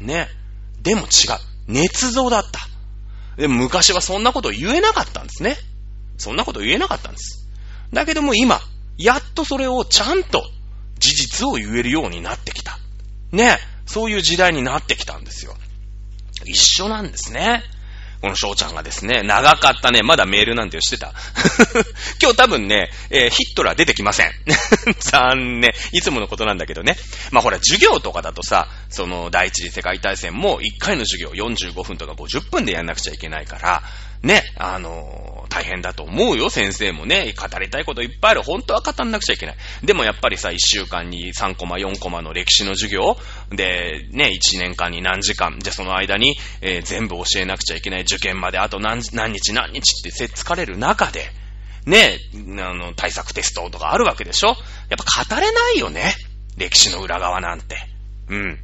[0.00, 0.28] ね。
[0.82, 1.08] でも違う。
[1.70, 2.60] 捏造だった。
[3.36, 5.56] でも昔はそんなこと言えなかったんですね。
[6.16, 7.48] そんなこと言えなかったんです。
[7.92, 8.60] だけども今、
[8.96, 10.42] やっとそれをちゃんと
[10.98, 12.78] 事実を言えるようになってきた。
[13.32, 13.58] ね。
[13.84, 15.54] そういう時代になってきたんですよ。
[16.46, 17.62] 一緒なんですね。
[18.20, 20.02] この翔ちゃんがですね、長かったね。
[20.02, 21.14] まだメールなんてしてた。
[22.20, 24.32] 今日多分ね、えー、ヒットラー出てきません。
[25.00, 25.72] 残念。
[25.92, 26.96] いつものことなんだけどね。
[27.30, 33.82] まあほら、授業とかだとさ、その第一次世界大戦も1回の授業45分とか50分でやんなくちゃいけないから、
[34.22, 37.34] ね、あの大変だと思うよ、先生もね。
[37.36, 38.42] 語りたいこといっぱいある。
[38.42, 39.56] 本当は語んなくちゃいけない。
[39.82, 43.18] でもやっぱりさ、1週間に3コマ、4コマの歴史の授業
[43.50, 48.02] で、ね、1年間に何時間、じゃその間に、えー、全部教えなくちゃいけない。
[48.02, 51.30] 受験まであと何何日何日ってせっつかれる中で、
[51.84, 52.18] ね、
[52.60, 54.56] あの、対策テストとかあるわけでしょやっ
[55.26, 56.14] ぱ語れないよね。
[56.56, 57.76] 歴史の裏側なんて。
[58.28, 58.58] うん。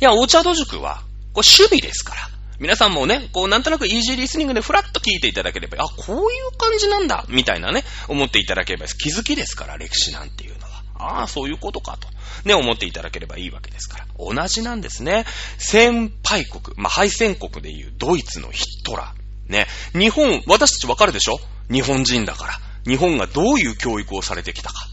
[0.00, 1.02] いや、お茶戸塾は、
[1.32, 2.28] これ守備ですから。
[2.58, 10.72] 皆さんもね、こうなんとなくイージーリスニングでフラッと聞いていただければ、あ、こういう感じなんだ、みたいなね、思っていただければ気づきですから、歴史なんていうのは。
[10.94, 12.08] ああ、そういうことかと。
[12.44, 14.06] ね、思っていただければいいわけですから。
[14.18, 15.24] 同じなんですね。
[15.58, 19.52] 先輩国、まあ、敗戦国でいうドイツのヒットラー。
[19.52, 21.40] ね、日本、私たちわかるでしょ？
[21.70, 22.52] 日本人だから。
[22.86, 24.86] 日本がどういう教育をされてきたか。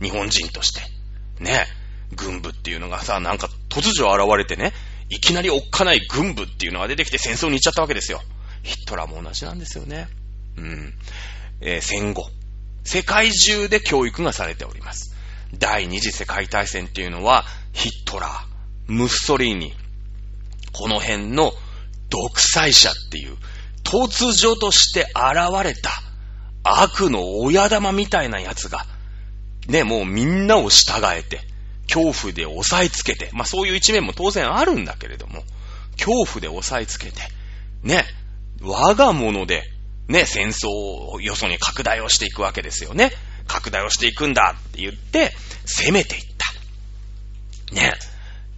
[0.00, 0.80] 日本人として。
[1.42, 1.66] ね、
[2.14, 4.72] 軍部っていうのがさ、なんか突如現れてね、
[5.10, 8.20] いきなりおっかない軍部っていうのが出てきて戦争に行っちゃったわけですよ。
[8.62, 10.08] ヒットラーも同じなんですよね。
[10.56, 10.94] うん。
[11.60, 12.28] えー、戦後。
[12.84, 15.14] 世界中で教育がされております。
[15.58, 19.72] 第二次世界大戦っていうのは、ヒットラー、ムッソリーニ、
[20.72, 21.52] この辺の
[22.10, 23.36] 独裁者っていう、
[23.84, 25.90] 突如として現れた
[26.62, 28.84] 悪の親玉みたいなやつが、
[29.68, 31.40] ね、もうみんなを従えて、
[31.92, 35.42] 恐怖で押さえつけて、まあそういう一面も当然あるんだけれども、
[35.92, 37.20] 恐怖で押さえつけて、
[37.82, 38.04] ね、
[38.60, 39.64] 我が物で、
[40.08, 43.12] ね、戦争をよそに拡大をしていくわけですよね。
[43.46, 46.22] 拡大をしていくんだって言って、攻めていっ
[47.70, 47.74] た。
[47.74, 47.94] ね。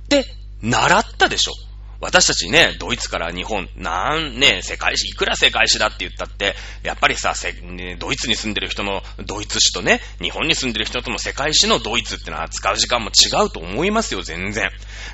[0.09, 0.25] で、
[0.62, 1.53] 習ったでしょ。
[2.00, 14.70] 私たちね、ドイツから日本、なんね、世界史、いくら世界史だって言ったって、やっぱりさ、ね、ドイツに住んでる人のドイツ史とね、日本に住んでる人との世界史のドイツってのは使う時間も違うと思いますよ、全然。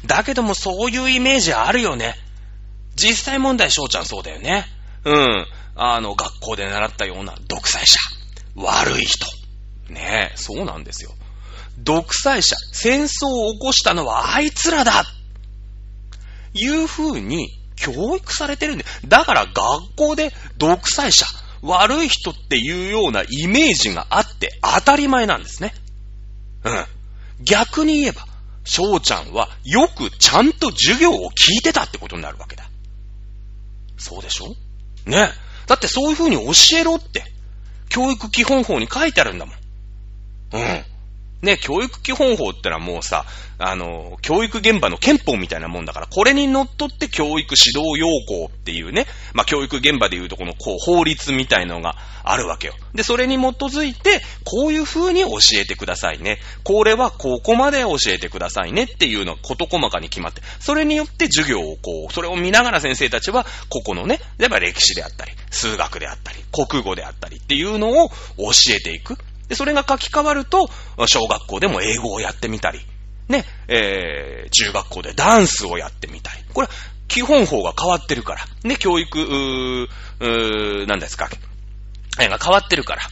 [0.07, 2.15] だけどもそういうイメージあるよね。
[2.95, 4.67] 実際問題、翔ちゃんそうだよね。
[5.05, 5.47] うん。
[5.75, 7.99] あの、学校で習ったような独裁者。
[8.55, 9.27] 悪い人。
[9.89, 11.11] ねえ、そうなんですよ。
[11.79, 15.05] 独裁者、戦争を起こしたのはあいつらだ
[16.55, 19.55] いう風に教育されてるんで、だから学
[19.97, 21.27] 校で独裁者、
[21.63, 25.75] 悪い人っていうようなイメージがあって当たり前なんですね。
[26.65, 26.85] うん。
[27.45, 28.27] 逆に言えば、
[28.65, 32.69] 翔ちゃんはよくちゃんと授業を聞いてたってことになるわけだ。
[33.99, 34.55] そうでしょ？
[35.07, 35.29] ね。
[35.67, 37.25] だってそういう風に教えろって、
[37.89, 39.57] 教育基本法に書いてあるんだもん。
[40.53, 40.85] うん。
[41.43, 43.25] ね、教育基本法ってのはもうさ、
[43.59, 52.75] あの、教育現場の憲法みたいなもんだから、これに則っって教育指導要項っていうね、まあ、教育現場でいうとこのこう法律みたいのがあるわけよ。
[52.95, 56.39] で、それに基づいて、こういう風に教えてくださいね。
[56.65, 68.15] これはここまで教えてくださいねっていうのが事細かに決まって、それによって授業をこう、それを見ながら先生たちは、ここのね、例えば歴史であったり、数学であったり、国語であったりっていうのを教
[68.75, 69.17] えていく。
[69.49, 70.69] で、それが書き換わると、
[71.07, 72.81] 小学校でも英語をやってみたり、
[73.29, 76.43] ね、えー、中学校でダンスをやってみたり。
[76.53, 76.69] これ、
[77.09, 78.45] 基本法が変わってるから。
[78.65, 79.89] ね、教育、うー、
[80.21, 81.29] うー、なんですか。
[82.21, 83.03] えが変わってるから。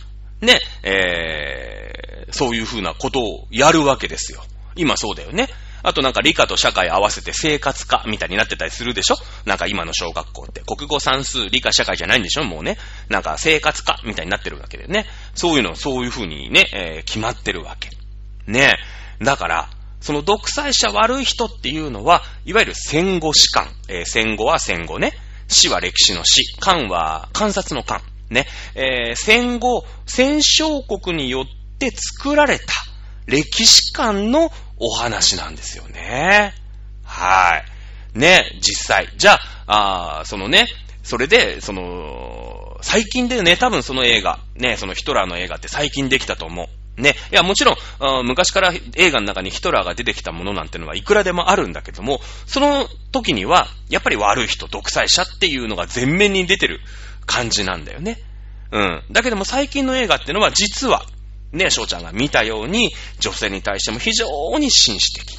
[0.40, 4.42] ね、えー、そういうふうなことをやるわけですよ。
[4.76, 5.48] 今そうだよね。
[5.84, 9.16] あとなんか理科と社会合わせて生活科みたいになってたりするでしょ？
[9.44, 10.62] なんか今の小学校って。
[10.62, 12.44] 国語算数、理科社会じゃないんでしょ？
[12.44, 12.78] もうね。
[13.10, 15.04] なんか生活科みたいになってるわけでね。
[15.34, 17.90] そういうの、そういう風にね、えー、決まってるわけ。
[18.50, 18.78] ね
[19.20, 19.70] えだから、
[20.00, 23.68] その独裁者悪い人っていうのは、いわゆる戦後史観。
[23.88, 25.12] えー、戦後は戦後ね。
[25.48, 26.58] 死は歴史の死。
[26.60, 28.00] 観は観察の観。
[28.30, 28.46] ね。
[28.74, 31.44] えー、戦後、戦勝国によっ
[31.78, 32.64] て作られた
[33.26, 36.54] 歴史観のお話なんですよね。
[37.04, 37.62] は
[38.14, 38.18] い。
[38.18, 39.08] ね、実際。
[39.16, 40.66] じゃあ、あそのね、
[41.02, 47.00] それで、その、最近でね、多分その映画、ね、そのヒトラーの映画って最近できたと思う。
[47.00, 47.14] ね。
[47.32, 56.80] いや、もちろん、昔から映画の中にヒトラーが出てきたものなんてのはいくらでもあるんだけども、その時には、やっぱり悪い人、独裁者っていうのが前面に出てる
[57.26, 58.18] 感じなんだよね。
[58.70, 59.02] うん。
[59.10, 61.04] だけども最近の映画ってのは実は、
[61.54, 64.26] ね、翔ちゃんが見たように、女性に対しても非常
[64.58, 65.38] に紳士的。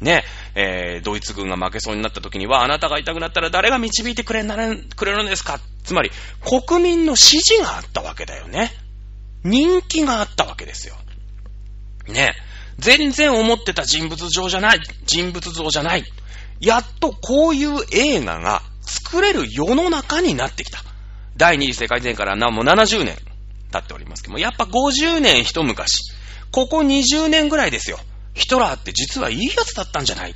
[0.00, 0.24] ね、
[0.54, 5.60] えー、ドイツ軍が負けそうになった時には、あなたが痛くなったら誰が導いてくれなれくれるんですか？
[5.82, 6.10] つまり、
[6.42, 8.72] 国民の支持があったわけだよね。
[9.42, 10.96] 人気があったわけですよ。
[12.08, 12.34] ね。
[12.78, 14.80] 全然思ってた人物像じゃない。
[15.06, 16.04] 人物像じゃない。
[16.60, 20.80] やっとこういう映画が作れる世の中になってきた。
[21.36, 23.16] 第二次世界大戦からも70年。
[23.74, 26.12] 経っておりますけども、やっぱ50年一昔、
[26.50, 27.98] ここ20年ぐらいですよ。
[28.34, 30.34] ヒトラーって実はいいやつだったんじゃない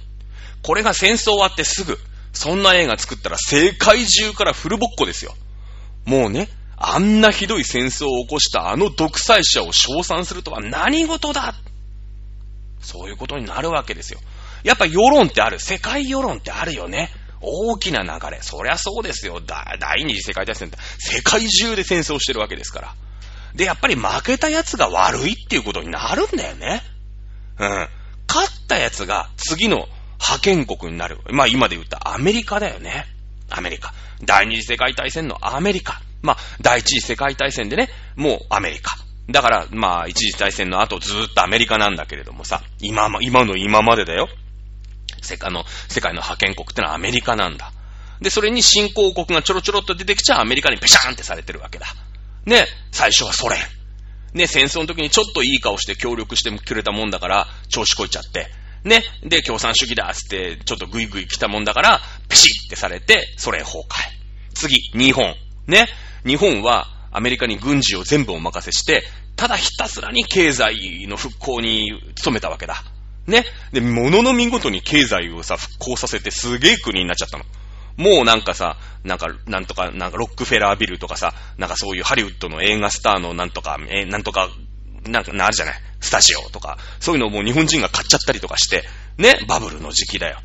[0.63, 1.99] これが戦争終わってすぐ、
[2.33, 5.35] そんな映画作ったら世界中からフルボッコですよ。
[6.05, 11.55] もうね、あんなひどい戦争を起こしたあの独裁者を称賛するとは何事だ
[12.81, 14.21] そういうことになるわけですよ。
[14.63, 15.59] やっぱ世論ってある。
[15.59, 17.11] 世界世論ってあるよね。
[17.41, 18.41] 大きな流れ。
[18.43, 19.41] そりゃそうですよ。
[19.41, 22.95] 第二次世界大戦って世界中で戦争してるわけですから。
[23.59, 26.81] で、やっぱり負けた奴が悪いっていうことになるんだよね。
[27.59, 27.89] うん。
[28.29, 29.89] 勝った奴が次の
[30.21, 31.19] 派遣国になる。
[31.33, 33.07] まあ今で言ったアメリカだよね。
[33.51, 33.93] アメリカ。
[34.23, 36.01] 第二次世界大戦のアメリカ。
[36.23, 38.97] まあ、第一次世界大戦でね、もうアメリカ。
[39.29, 44.29] だから、まあ、一次大戦の後ずっとアメリカなんだけれどもさ、今、今の今までだよ。
[45.21, 47.73] 世界の、世界の派遣国ってのはアメリカなんだ。
[48.21, 51.87] で、それに新興国がちょろちょろっと出てきちゃアメリカにペシャーンってされてるわけだ。
[52.47, 53.59] ね、最初はソ連。
[54.35, 58.49] ね、戦争の時にちょっといい顔して協力してくれたもんだから、調子こいちゃって。
[58.85, 63.85] ね、で、共産主義だっつって、ちょっとグイグイ来たもんだから、ペシッってされて、ソ連崩壊。
[64.55, 65.35] 次、日本。
[65.67, 65.89] ね、
[66.27, 69.03] 日本はアメリカに軍事を全部お任せして、
[69.37, 71.93] ただひたすらに経済の復興に
[72.25, 72.83] 努めたわけだ。
[73.27, 73.45] ね。
[73.73, 77.45] で、ものの見事に経済をさ、復興させてすげえ国になっちゃったの。
[77.99, 84.49] もうなんかさ、なんか、なんとか、なんかロックフェラービルとかさ、なんかそういうハリウッドの映画スターのなんとか、えなんとか、
[85.07, 85.75] なんか、あるじゃない？
[86.01, 88.85] スタジオとか、そういうのをもう日本人が買っちゃったりとかして、
[89.19, 90.41] ね、バブルの時期だよ。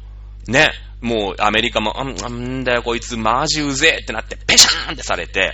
[0.48, 5.54] ね、もうアメリカも、あんだよこいつマジうぜってなって、ペシャーンってされて、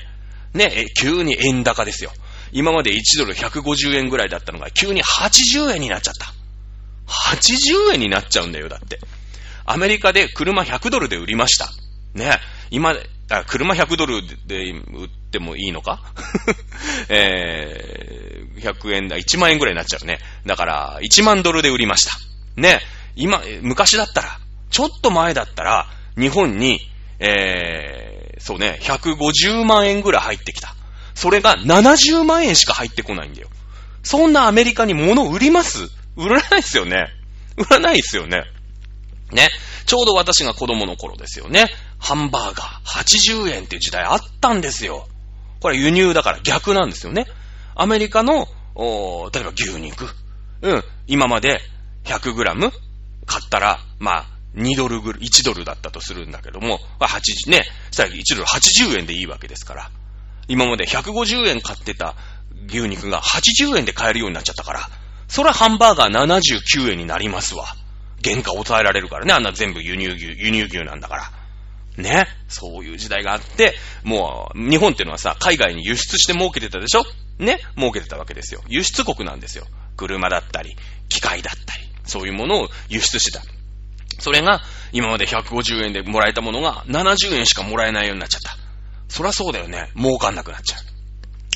[0.53, 2.12] ね、急に円高ですよ。
[2.51, 6.33] 今まで1ドル150円ぐらいだったのが、急に80円になっちゃった。
[7.35, 8.99] 80円になっちゃうんだよ、だって。
[9.65, 11.69] アメリカで車100ドルで売りました。
[12.13, 12.39] ね。
[12.72, 12.95] 今、
[13.32, 16.02] あ車100ドルで売ってもいいのか？
[17.10, 20.19] えー、100円だ、1万円ぐらいになっちゃうね。
[20.45, 22.12] だから、1万ドルで売りました。
[22.56, 22.82] ね。
[23.15, 24.39] 今、昔だったら、
[24.72, 26.80] ちょっと前だったら、日本に、
[27.19, 30.76] えー、そうね、150万円ぐらい入ってきた。
[31.15, 33.50] それが70万円しか入ってこないんだよ。
[34.04, 35.89] そんなアメリカに物売ります？
[36.15, 37.08] 売らないですよね。
[37.58, 38.43] 売らないですよね。
[39.32, 39.50] ね。
[39.86, 41.67] ちょうど私が子供の頃ですよね。
[41.99, 45.07] ハンバーガー80円っていう時代あったんですよ。
[45.59, 47.27] これ輸入だから逆なんですよね。
[47.75, 48.47] アメリカの、
[49.33, 50.07] 例えば牛肉。
[50.62, 50.83] うん。
[51.07, 51.62] 今まで
[52.05, 52.71] 100g
[53.25, 59.91] 買ったら、まあ、2ドルぐらい、1ドルだったとするんだけども、8ね、したら1ドル80円でいいわけですから。
[60.47, 62.15] 今まで150円買ってた
[62.67, 64.89] 牛肉が80円で買えるようになっちゃったから、
[65.27, 67.65] それハンバーガー79円になりますわ。
[68.23, 71.31] 原価を抑えられるからね、あんな全部輸入牛、輸入牛なんだから。
[72.01, 72.27] ね。
[72.47, 77.03] そういう時代があって、もう、日本っていうのはさ、海外に輸出して儲けてたでしょ？
[77.38, 77.59] ね。
[77.77, 78.62] 儲けてたわけですよ。
[78.67, 79.65] 輸出国なんですよ。
[79.95, 80.75] 車だったり、
[81.09, 83.43] 機械だったり、そういうものを輸出してた。
[84.19, 88.57] それが、今まで150円でもらえたものが70円しかもらえないようになっちゃった。
[89.07, 89.91] そりゃそうだよね。
[89.95, 90.79] 儲かんなくなっちゃう。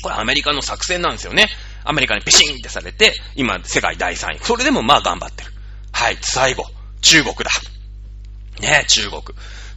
[0.02, 1.48] これアメリカの作戦なんですよね。
[1.84, 4.38] アメリカにピシンってされて、今世界第3位。
[4.40, 5.52] それでもまあ頑張ってる。
[5.92, 6.64] はい、最後、
[7.00, 7.50] 中国だ。
[8.60, 9.22] ね、中国。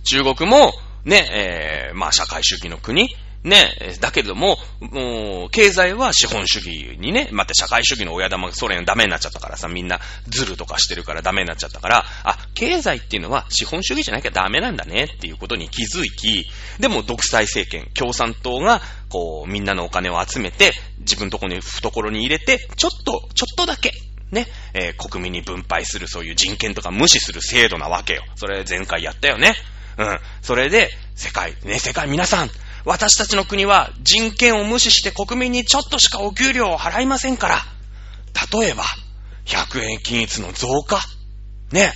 [0.08, 3.10] 中国も、ね、えー、まあ社会主義の国。
[3.44, 16.46] ね、だけれども、もう、経済は資本主義にね、また社会主義の親玉ソ連ダメになっちゃったからさ、みんなズルとかしてるからダメになっちゃったから、あ、経済っていうのは資本主義じゃなきゃダメなんだねっていうことに気づき、
[16.80, 23.92] でも独裁政権、共産党が、こう、みんなのお金を集めて、自分とこに、懐に入れて、ちょっと、ちょっとだけ、
[24.32, 28.24] ね、えー、国民に分配するそういう人権とか無視する制度なわけよ。
[28.36, 29.56] それ前回やったよね。
[29.98, 30.20] うん。
[30.42, 32.50] それで、世界、ね、世界皆さん、
[32.86, 37.62] 私たちの国は人権を無視して国民にちょっとしかお給料を払いませんから、
[38.60, 38.84] 例えば、
[39.46, 41.00] 100円均一の増加。
[41.72, 41.92] ね。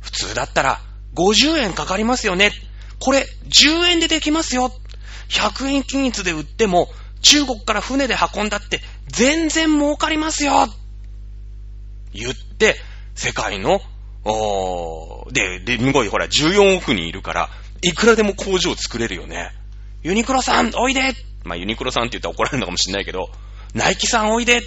[0.00, 0.80] 普通だったら
[1.14, 2.52] 50円かかりますよね。
[3.00, 4.72] これ10円でできますよ。
[5.28, 6.88] 100円均一で売っても
[7.20, 10.68] 中国から船で運んだって全然儲かりますよ。
[12.12, 12.76] 言って、
[13.14, 13.80] 世界の、
[14.28, 17.50] おー、で、で、すごいほら14億人いるから、
[17.82, 19.52] いくらでも工場作れるよね。
[20.02, 21.14] ユニクロさん、おいで
[21.44, 23.30] まあ、ユニクロさんって言ったら怒られるのかもしんないけど、
[23.74, 24.62] ナイキさんおいで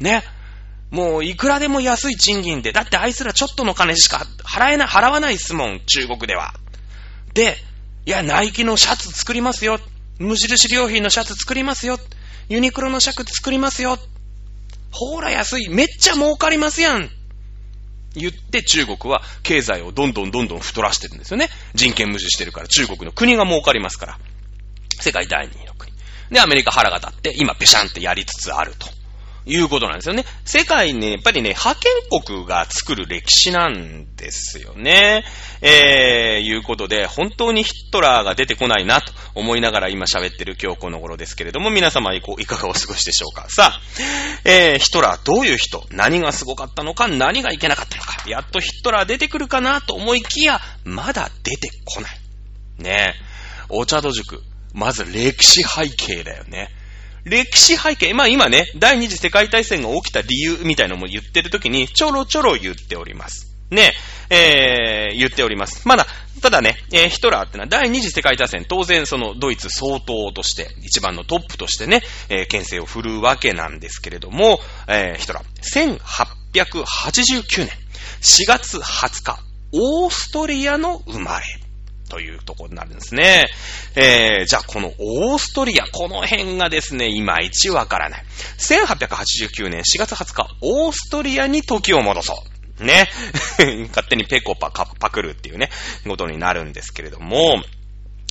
[0.00, 0.22] ね。
[0.90, 6.54] もう、いくらでも安い賃金で、だってあいつらちょっとの金しか払えな、払わないっすもん、中国では。
[7.34, 7.56] で、
[8.06, 9.80] いや、ナイキのシャツ作りますよ。
[10.18, 11.98] 無印良品のシャツ作りますよ。
[12.48, 13.98] ユニクロのシャツ作りますよ。
[14.92, 15.68] ほーら安い。
[15.68, 17.10] めっちゃ儲かりますやん。
[18.14, 21.48] 言って中国は経済をどんどんどんどん太らしてるんですよね。
[21.74, 24.18] 人権無視してるから中国の国が儲かりますから。
[25.00, 25.92] 世界第2位の国。
[26.30, 28.86] で、アメリカ腹が立って、今、ペシャンってやりつつあると。
[29.46, 30.24] いうことなんですよね。
[30.44, 31.92] 世界ね、やっぱりね、派遣
[32.24, 35.24] 国が作る歴史なんですよね。
[35.60, 43.80] えー、いうことで、本当にヒットラーが出てこないなと思いながら今喋ってる今日この頃ですけれども、皆様いかがお過ごしでしょうかさあ、
[44.44, 45.84] えー、ヒトラーどういう人？
[45.90, 47.08] 何がすごかったのか？
[47.08, 48.28] 何がいけなかったのか？
[48.28, 52.18] やっとヒットラー出てくるかなと思いきや、まだ出てこない。
[52.78, 53.24] ねえ。
[53.68, 54.42] お茶戸塾。
[54.72, 56.70] まず歴史背景だよね。
[57.24, 63.56] 歴史背景、まあ今ね、第二次世界大戦が起きた理由みたいのも言ってる時に、ちょろちょろ言っております。
[63.70, 63.92] ね、
[64.30, 65.88] えー、言っております。
[65.88, 66.06] まだ、
[66.42, 75.98] ただね、えー、ヒトラーってのは第二次世界大戦、当然そのドイツ総統として、一番のトップとしてね、えー、牽制を振るうわけなんですけれども、えー、ヒトラー、
[76.52, 77.68] 1889年
[78.20, 79.38] 4月20日、
[79.72, 81.63] オーストリアの生まれ。
[82.14, 83.46] というところになるんですね。
[83.96, 88.24] えー、じゃあこのオーストリア、この辺がですね、いまいちわからない。
[88.58, 92.44] 1889年4月20日、オーストリアに時を戻そ
[92.78, 92.84] う。
[92.84, 93.10] ね。
[93.90, 95.70] 勝手にペコパカパクるっていうね、
[96.06, 97.60] ことになるんですけれども、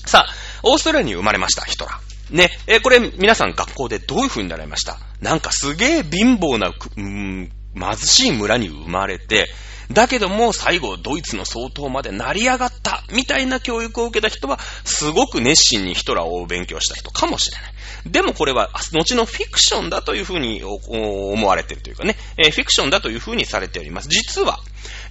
[0.05, 2.35] さあ、オーストラリアに生まれました、ヒトラー。
[2.37, 4.97] ね、えこれ皆さん学校でどういう風になられました？
[5.19, 9.49] なんかすげえ貧乏な、うん、貧しい村に生まれて、
[9.91, 17.73] だけども最後ドイツの総統まで成り上がったみたいな教育を受けた人はすごく熱心にヒトラーを勉強した人かもしれない。
[18.05, 24.09] でもこれは後のフィクションだというふうに思われているというかね、えー、フィクションだというふうにされております。
[24.09, 24.59] 実は、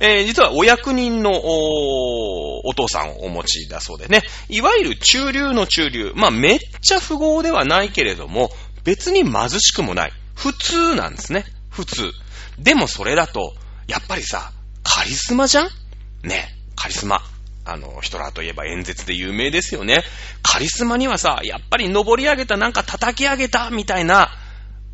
[0.00, 8.50] えー、実はお役人のお父さんをお持ちだそうでね、いわゆる中流の中流、まあめっちゃ富豪ではないけれども、
[8.84, 10.12] 別に貧しくもない。
[10.34, 11.44] 普通なんですね。
[11.70, 12.10] 普通。
[12.58, 13.54] でもそれだと、
[13.86, 14.52] やっぱりさ、
[14.82, 15.68] カリスマじゃん？
[16.22, 17.20] ね、カリスマ。
[17.64, 20.02] あの、ヒトラーといえば演説で有名ですよね。
[20.42, 24.30] カリスマにはさ、やっぱり登り上げたなんか叩き上げたみたいな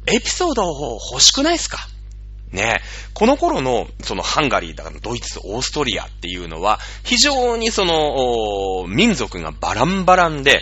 [0.07, 1.79] エピソードを欲しくないですか？
[2.53, 2.81] ね
[3.13, 10.61] この頃の、そのハンガリーだからドイツ、オーストリアっていうのは、非常にその、民族がバランバランで、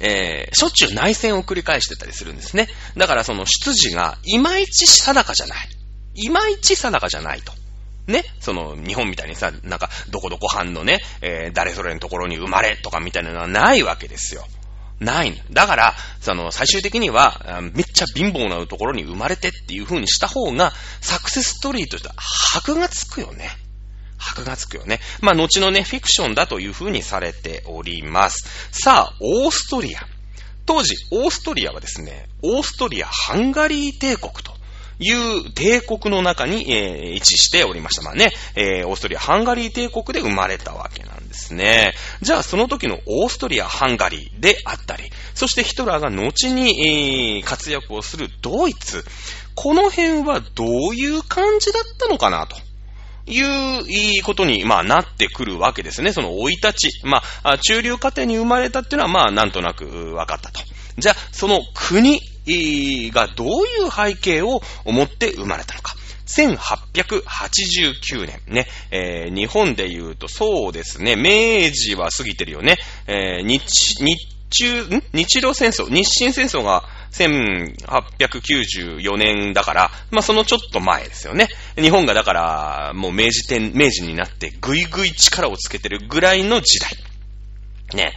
[0.00, 2.68] えー、しょっちゅう内戦を繰り返してたりするんですね。
[2.96, 5.68] だからその出自がいまいち定かじゃない。
[6.14, 7.52] いまいち定かじゃないと。
[8.06, 14.46] ね、その、日本みたいにさ、なんか、どこどこ藩のね、えー、誰それのところに生まれとかみたいなのはないわけですよ。
[15.00, 15.42] ない。
[15.50, 23.50] だから、その、最終的には、めっちゃ貧乏なところに生まれてっていう風にした方が、サクセスストーリーとしては、箔がつくよね。
[24.18, 25.00] 箔がつくよね。
[25.20, 28.48] まあ、後のね、フィクションだという風にされております。
[28.72, 30.00] さあ、オーストリア。
[30.64, 34.55] 当時、オーストリアはですね、オーストリア・ハンガリー帝国と
[34.98, 38.02] いう帝国の中に、えー、位置しておりました。
[38.02, 41.94] まあね、えー、オーストリア、ハンガリー帝国で生まれたわけなんですね。
[42.22, 49.04] じゃあ、その時のオーストリア、ハンガリーであったり、そしてヒトラーが後に、えー、活躍をするドイツ、
[49.54, 52.56] この辺はどういう感じだったのかなと。
[53.28, 53.40] い
[54.20, 56.12] うことに、まあ、なってくるわけですね。
[56.12, 57.04] その、生い立ち。
[57.04, 60.60] まあ、中流家庭に生まれたっていうのは、まあ、なんとなく分かったと。
[60.96, 62.20] じゃあ、その国
[63.12, 63.52] がどうい
[63.86, 65.94] う背景を持って生まれたのか。
[66.26, 72.78] 1889年ね、えー、日本で言うとそうですね、明治は過ぎてるよね。
[73.06, 75.02] えー、日、日中、ん？
[75.12, 81.48] 日露戦争、日清戦争が1894年だから、まあそのちょっと前ですよね。
[81.76, 86.90] 日本がだから、もう明治天、明治になってぐいぐい力をつけてるぐらいの時代。
[87.94, 88.14] ね。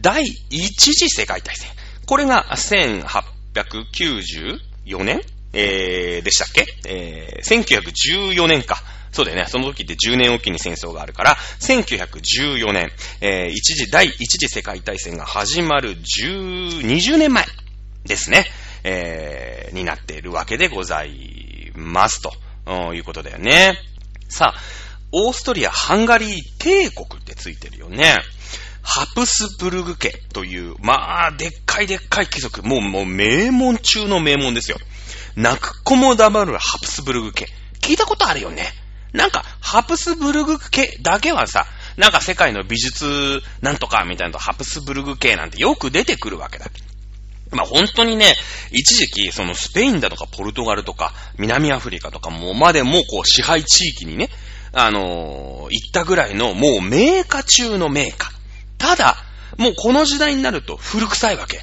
[0.00, 1.68] 第一次世界大戦。
[2.06, 2.56] これが
[3.54, 5.20] 1894年？
[5.52, 6.66] えー、でしたっけ？
[6.86, 8.82] えー、1914年か。
[9.12, 9.46] そうだよね。
[9.48, 12.90] その時って10年おきに戦争があるから、1914年、
[13.20, 17.46] えー、一時、第一次世界大戦が始まる10、20年前
[18.04, 18.44] ですね。
[18.84, 22.32] えー、になっているわけでございますと、
[22.94, 23.78] いうことだよね。
[24.28, 24.60] さあ、
[25.10, 28.18] オーストリア、ハンガリー帝国ってついてるよね。
[28.82, 32.62] ハプスブルグ家という、まあ、でっかいでっかい貴族。
[32.62, 34.78] もう、もう名門中の名門ですよ。
[35.36, 37.46] 泣く子も黙るハプスブルグ家。
[37.80, 38.64] 聞いたことあるよね。
[39.12, 41.66] なんか、ハプスブルグ家だけはさ、
[41.96, 46.66] なんか世界の美術なんとかみたいなとハプスブルグ系なんてよく出てくるわけだ。
[47.50, 48.34] まあ本当にね、
[48.70, 54.28] 一時期、そのスペインだとかポルトガルとか南アフリカとかもまでもこう支配地域にね、
[54.72, 58.37] あのー、行ったぐらいのもう名家中の名家。
[58.78, 59.16] ただ、
[59.56, 61.60] もうこの時代になると古臭いわけ。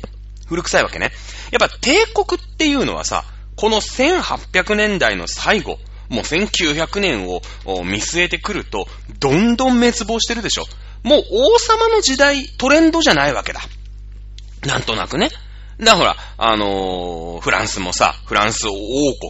[0.48, 1.12] 古臭いわけね。
[1.52, 3.24] やっぱ帝国っていうのはさ、
[3.56, 7.42] この1800年代の最後、もう1900年を
[7.84, 8.88] 見据えてくると、
[9.20, 10.66] どんどん滅亡してるでしょ。
[11.04, 13.62] もう王様の時代、トレンドじゃないわけだ。
[14.66, 15.30] なんとなくね。
[15.80, 18.72] だからほら、あのー、フランスもさ、フランス王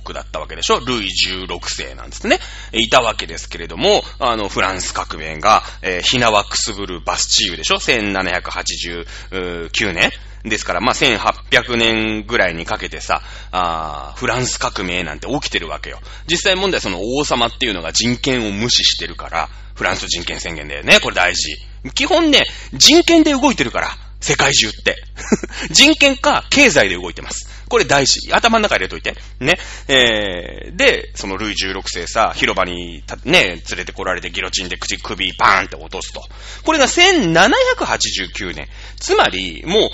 [0.02, 0.80] 国だったわけでしょ？
[0.80, 2.40] ルイ16世なんつってね、
[2.72, 10.12] いたわけですけれども、あの、フランス革命が、えー、ひなわくすぶるバスチーユでしょ ?1789 年
[10.44, 13.22] ですから、まあ、1800年ぐらいにかけてさ、
[13.52, 16.00] あフランス革命なんて起きてるわけよ。
[16.28, 21.00] 実際問題その王様っていうのが人権を無視してるから、フランス人権宣言だよね。
[21.00, 21.58] これ大事。
[21.94, 22.44] 基本ね、
[22.74, 24.05] 人権で動いてるから。
[24.26, 25.04] 世界中って。
[25.70, 27.48] 人権か経済で動いてます。
[27.70, 28.34] これ大事。
[28.34, 29.16] 頭の中入れといて。
[29.40, 29.60] ね。
[29.88, 36.24] えー、で、そのルイ16世さ、広場にね、連れてこられてギロチンで口首バーンって落とすと。
[36.64, 38.68] これが1789年。
[39.00, 39.92] つまり、も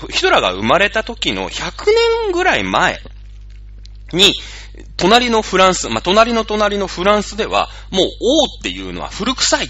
[0.00, 1.84] う、ヒトラーが生まれた時の100
[2.24, 3.02] 年ぐらい前
[4.14, 4.34] に、
[4.96, 9.68] 隣のフランス、まあ、隣の隣のフランスでは、もう王っていうのは古臭い。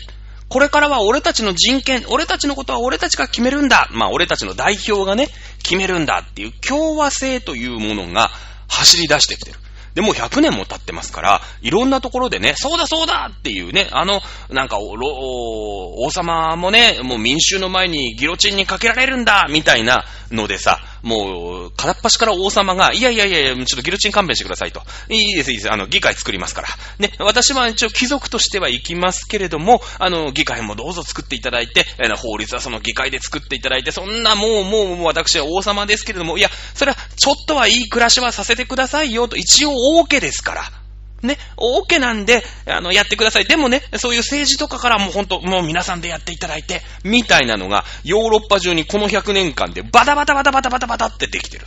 [0.49, 3.89] これからは俺たちの人権、俺たちのことは俺たちが決めるんだ。
[3.93, 5.29] まあ俺たちの代表がね、
[5.63, 8.31] 決めるんだっていう共和制というものが
[8.69, 9.59] 走り出してきてる。
[9.97, 14.21] で、もう100年も経ってますから、いろんなところでね、そうだそうだっていうね、あの、
[14.51, 24.83] なんか、王様もね、もう民衆の前にギロチンにかけられるんだみたいなのでさ、もう、片っ端から王様が、いやいやいやいや、ちょっとギルチン勘弁してくださいと。
[25.09, 25.73] いいです、いいです。
[25.73, 26.69] あの、議会作りますから。
[26.99, 39.73] ね、私は一応貴族としては行きますけれども、あの、議会もどうぞ作っていただいて、法律はその議会で作っていただいて、そんなもう、もう、もう私は王様ですけれども、いや、それはちょっとはいい暮らしはさせてくださいよと、一応
[40.05, 40.86] OK ですから。
[41.23, 43.47] ね、OK なんで、あの、やってください。
[43.47, 51.67] でもね、そういう政治とかからもうほんと、もう皆さんでやっていただいて、みたいなのが、ヨーロッパ中にこの100年間でバタバタバタバタバタバタってできてる。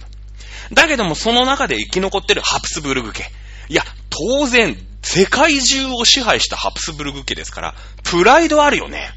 [0.71, 3.23] だけども、その中で生き残ってるハプスブルグ家。
[3.69, 9.11] いや、当然、世界中を支配したハプスブルグ家ですから、プライドあるよね。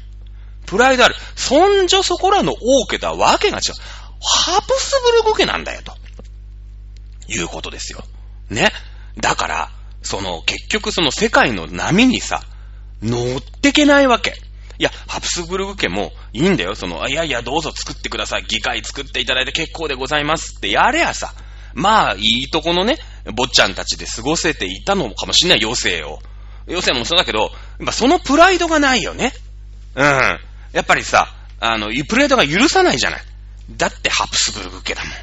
[0.65, 1.15] プライドある。
[1.35, 3.73] そんじょそこらの王家とはわけが違う。
[4.21, 5.93] ハプスブルグ家なんだよ、と。
[7.27, 8.03] いうことですよ。
[8.49, 8.71] ね。
[9.17, 9.69] だから、
[10.03, 12.43] その、結局その世界の波にさ、
[13.01, 14.35] 乗ってけないわけ。
[14.79, 16.75] いや、ハプスブルグ家もいいんだよ。
[16.75, 18.43] その、いやいや、どうぞ作ってください。
[18.43, 21.33] 議会作っていただいて結構でございますってやれやさ。
[21.73, 22.97] まあ、いいとこのね、
[23.33, 26.19] 坊ちゃんたちで過ごせていたのかもしんない、余生を。
[26.67, 27.51] 余生もそうだけど、
[27.91, 29.33] そのプライドがないよね。
[29.95, 30.39] うん。
[30.73, 31.27] やっぱりさ、
[31.59, 33.21] あの、プライドが許さないじゃない。
[33.71, 35.13] だってハプスブルグ家だもん。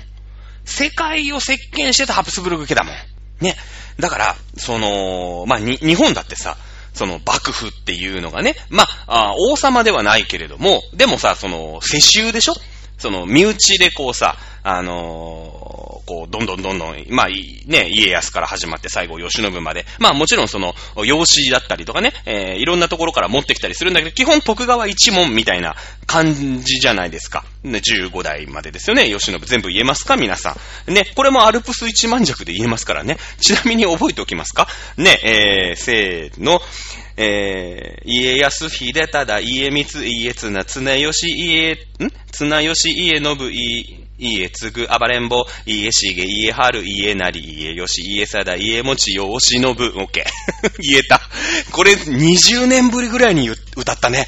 [0.64, 2.94] 世界を席巻してたハプスブルグ家だもん。
[3.40, 3.56] ね。
[3.98, 6.56] だから、その、まあ、に、日本だってさ、
[6.92, 12.54] その幕府っていうのがね、まあ、王様ではないけれども、でもさ、その、世襲でしょ？
[12.98, 19.86] その、身内でこうさ、あのこう、どんどんどんどん、まあ、ね、家康から始まって最後、吉信まで。
[19.98, 20.74] まあ、もちろんその、
[21.04, 25.76] 養子だったりとかね、えー、いろんなところから持ってきたりするんだけど、基本徳川一門みたいな
[26.06, 27.44] 感じじゃないですか。
[27.62, 30.16] ね、15代までですよね、吉信全部言えますか？
[30.16, 30.56] 皆さ
[30.88, 30.92] ん。
[30.92, 33.18] ね、これもアルプス一万弱で言えますからね。
[33.40, 34.66] ちなみに覚えておきますか？
[34.96, 36.60] ね、えー、せーの、
[37.16, 41.76] えー、家康秀忠、家光、家綱、綱吉、家、ん？
[42.32, 50.70] 綱吉、家信、いいえつぐ、あばれんぼ、いいえしげ、いいえはる、いいえなり、いいえよし、いいえさだ、いいえもちよ、おしのぶ、オッケー。
[50.78, 51.20] 言えた。
[51.72, 54.26] これ20年ぶりぐらいに歌ったね。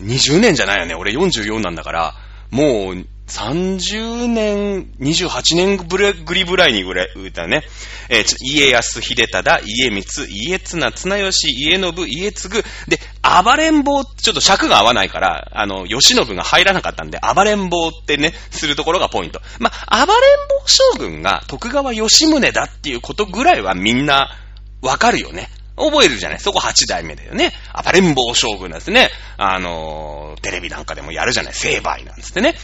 [0.00, 0.94] 20年じゃないよね。
[0.94, 2.14] 俺44なんだから、
[2.50, 5.98] もう30年、28年ぶ
[6.34, 7.62] りぐらいにぐらい歌ね。
[8.08, 12.64] えー、家康、秀忠、家光、家綱、綱吉、家信、家継ぐ。
[12.88, 12.98] で、
[13.44, 19.40] 暴れん坊、ちょっと尺が合わないから、あの、吉信が入らなかったんで、暴れん坊ってね、するところがポイント。
[19.58, 20.20] まあ、暴れん
[20.62, 24.30] 坊将軍が徳川吉宗だっていうことぐらいはみんな
[24.80, 25.48] わかるよね。
[25.76, 26.40] 覚えるじゃない？
[26.40, 27.52] そこ8代目だよね。
[27.84, 29.10] 暴れん坊将軍なんですね。
[29.36, 31.54] あの、テレビなんかでもやるじゃない？
[31.54, 32.54] 成敗なんつってね。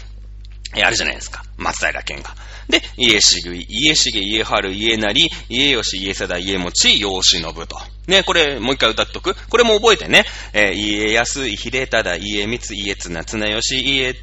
[0.77, 1.45] やるじゃないですか。
[1.57, 2.35] 松平健が。
[2.68, 7.66] で、家重、家重、家春、家成、家吉、家貞、家持、養子信と。
[8.07, 10.25] ね、これ、もう一回歌っとくこれも覚えてね。
[10.53, 14.14] えー、家康、秀忠、家光、家綱、綱吉、家、ん？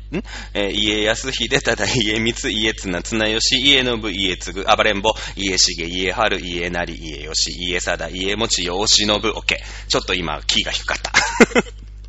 [0.54, 9.12] えー、家康、秀忠、家光、家綱、綱吉、家信、家継ぐ、暴れん坊、家重、家春、家成、家吉、家貞、家持、養子信。
[9.12, 9.88] オッケー。
[9.88, 11.12] ちょっと今、キーが低かった。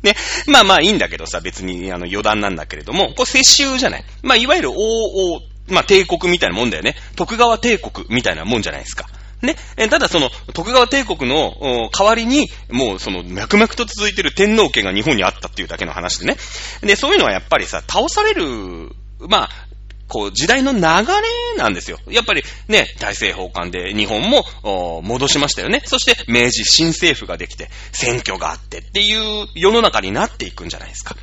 [0.03, 0.15] ね。
[0.47, 4.05] まあまあいいんだけどさ、別にあの余談なんだけれども、これ世襲じゃない。
[4.21, 6.95] まあいわゆる王王、まあ帝国みたいなもんだよね。
[7.15, 9.07] 徳川帝国みたいなもんじゃないですか。
[9.43, 9.55] ね。
[9.89, 16.37] ただその、徳川帝国の代わりに、もうその、脈々と続いてる天皇家が日本にあったっていうだけの話でね。
[16.81, 18.45] で、そういうのはやっぱりさ、倒される、
[19.27, 19.49] まあ、
[20.07, 20.83] こう、時代の流れ
[21.57, 21.99] なんですよ。
[22.07, 24.43] やっぱりね、大政奉還で日本も
[25.01, 25.81] 戻しましたよね。
[25.85, 31.15] そして明治新政府ができて、選挙があってっていう世の中になっていくんじゃないですか。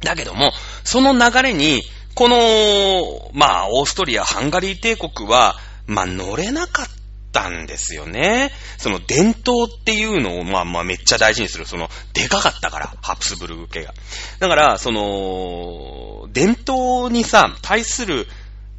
[0.00, 0.52] だけども、
[0.84, 1.82] その流れに、
[2.14, 7.01] この、まあ、オーストリア、ハンガリー帝国は、まあ、乗れなかった
[7.32, 8.52] たんですよね。
[8.78, 11.66] その伝統っていうのを、まあまあめっちゃ大事にする。
[11.66, 13.94] その、でかかったから、ハプスブルグ家が。
[14.38, 18.28] だから、その、伝統にさ、対する、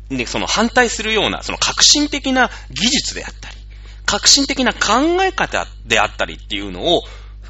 [0.10, 3.56] ね、その反対するような、その革新的な技術であったり、
[4.06, 7.04] 革新的な考え方であったりっていうのを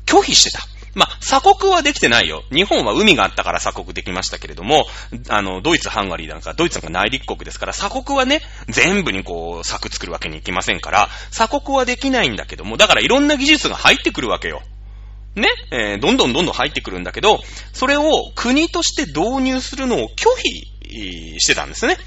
[0.05, 0.59] 拒否してた。
[0.95, 2.43] まあ、鎖国はできてないよ。
[2.51, 4.85] 日本は海があったから鎖国できましたけれども、
[5.29, 14.61] あの、ドイツ、ハンガリーなんか、ドイツなんか内陸国ですから、鎖国はね、全部にこう、柵作るわけにいきませんから、鎖国はできないんだけども、だからいろんな技術が入ってくるわけよ。
[15.35, 17.39] ね、えー、どんどんどんどん入ってくるんだけど、
[17.71, 21.97] それを国として導入するのを拒否してたんですね。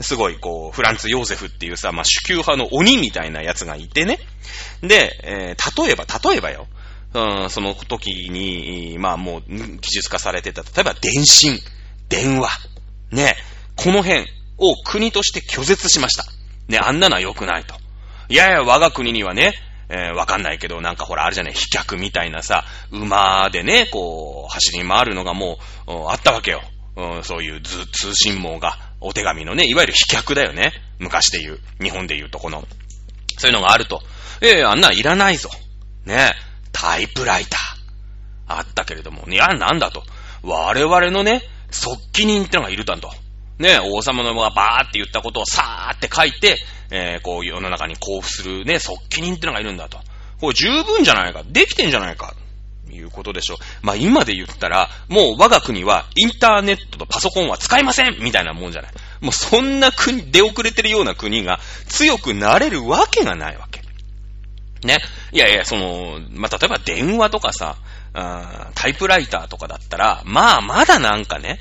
[0.00, 4.18] すごい、こう、フランツ・ヨーゼフっていうさ、まあ、主級派の鬼みたいなやつがいてね。
[4.82, 6.66] で、えー、例えば、例えばよ、
[7.48, 11.58] その時に、まあもう技術化されてた、例えば電信、
[12.08, 12.50] 電話、
[13.12, 13.36] ね、
[13.76, 14.26] この辺
[14.58, 16.24] を国として拒絶しました。
[16.68, 17.76] ね、あんなのは良くないと。
[18.28, 19.54] いやいや、我が国にはね、
[19.88, 26.62] えー、わかんないけど、なんかほら、あるじゃない、飛脚みたいなさ、馬でね、こう、走り回るのがもう、あったわけよ。
[26.96, 30.72] うん、そういう通信網が、お手紙のね、いわゆる飛脚だよね。
[30.98, 32.66] 昔で言う、日本で言うとこの。
[33.38, 34.02] そういうのがあると。
[34.40, 35.50] ええー、あんなんいらないぞ。
[36.06, 36.32] ね。
[36.74, 38.58] タイプライター。
[38.58, 40.02] あったけれども、いや、なんだと。
[40.42, 43.10] 我々のね、側近人ってのがいるだと。
[43.58, 46.58] ね、王様のがバーって言ったことをさーって書いて、
[46.90, 49.98] えー、こう世の中に交付するね、側近人ってのがいるんだと。
[50.40, 51.42] これ十分じゃないか。
[51.46, 52.34] できてんじゃないか。
[52.92, 53.56] いうことでしょう。
[53.82, 58.92] まあ今で言ったら、もう我が国はインターネットとパソコンは使いませんみたいなもんじゃない。
[59.20, 61.58] もうそんな国、出遅れてるような国が
[61.88, 63.73] 強くなれるわけがないわけ。
[64.86, 64.98] ね。
[65.32, 67.76] いやいや、その、まあ、例えば電話とかさ、
[68.74, 71.58] タイプライターとかだったら、まあ、まだなんかね、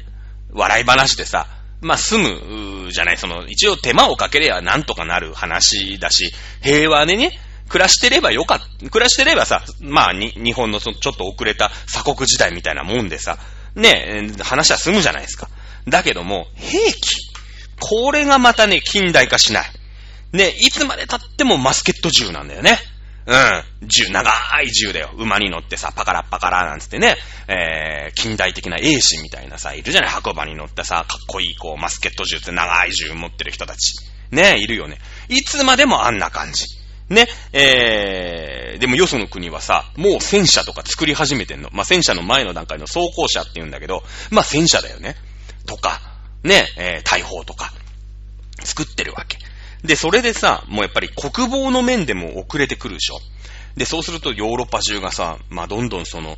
[0.51, 1.47] 笑い話でさ、
[1.81, 13.37] まあ、済む、じゃない、その、一応手間をかければなんとかなる話だし、平和でね、暮らしてればよかっ、暮らしてればさ、まあ、に、日本のちょっと遅れた鎖国時代みたいなもんでさ、
[13.75, 15.49] ね、話は済むじゃないですか。
[15.87, 17.33] だけども、兵器。
[17.79, 19.71] これがまたね、近代化しない。
[20.31, 22.79] ね、いつまで経ってもマスケット銃なんだよね。
[23.25, 23.87] うん。
[23.87, 25.11] 銃、長い銃だよ。
[25.15, 27.15] 馬に乗ってさ、パカラッパカラなんつってね、
[27.47, 30.09] えー、近代的な兵士みたいなさ、いるじゃない？
[30.09, 33.93] 白馬に乗ってさ、かっこいい、こう、マスケット銃って長い銃持ってる人たち。
[34.31, 34.97] ね、いるよね。
[35.29, 36.65] いつまでもあんな感じ。
[37.09, 41.69] ね、えー、でもよその国はさ、もう戦車とか作り始めてんの。
[41.71, 45.15] まあ、戦車の前の段階の装甲車って言うんだけど、まあ、戦車だよね。
[45.65, 46.01] とか、
[46.43, 47.71] ね、えー、大砲とか、
[48.63, 49.37] 作ってるわけ。
[49.83, 53.19] で、それでさ、もうやっぱり国防の面でも遅れてくるでしょ。
[53.75, 56.37] で、そうするとヨーロッパ中がさ、まあ、どんどんその、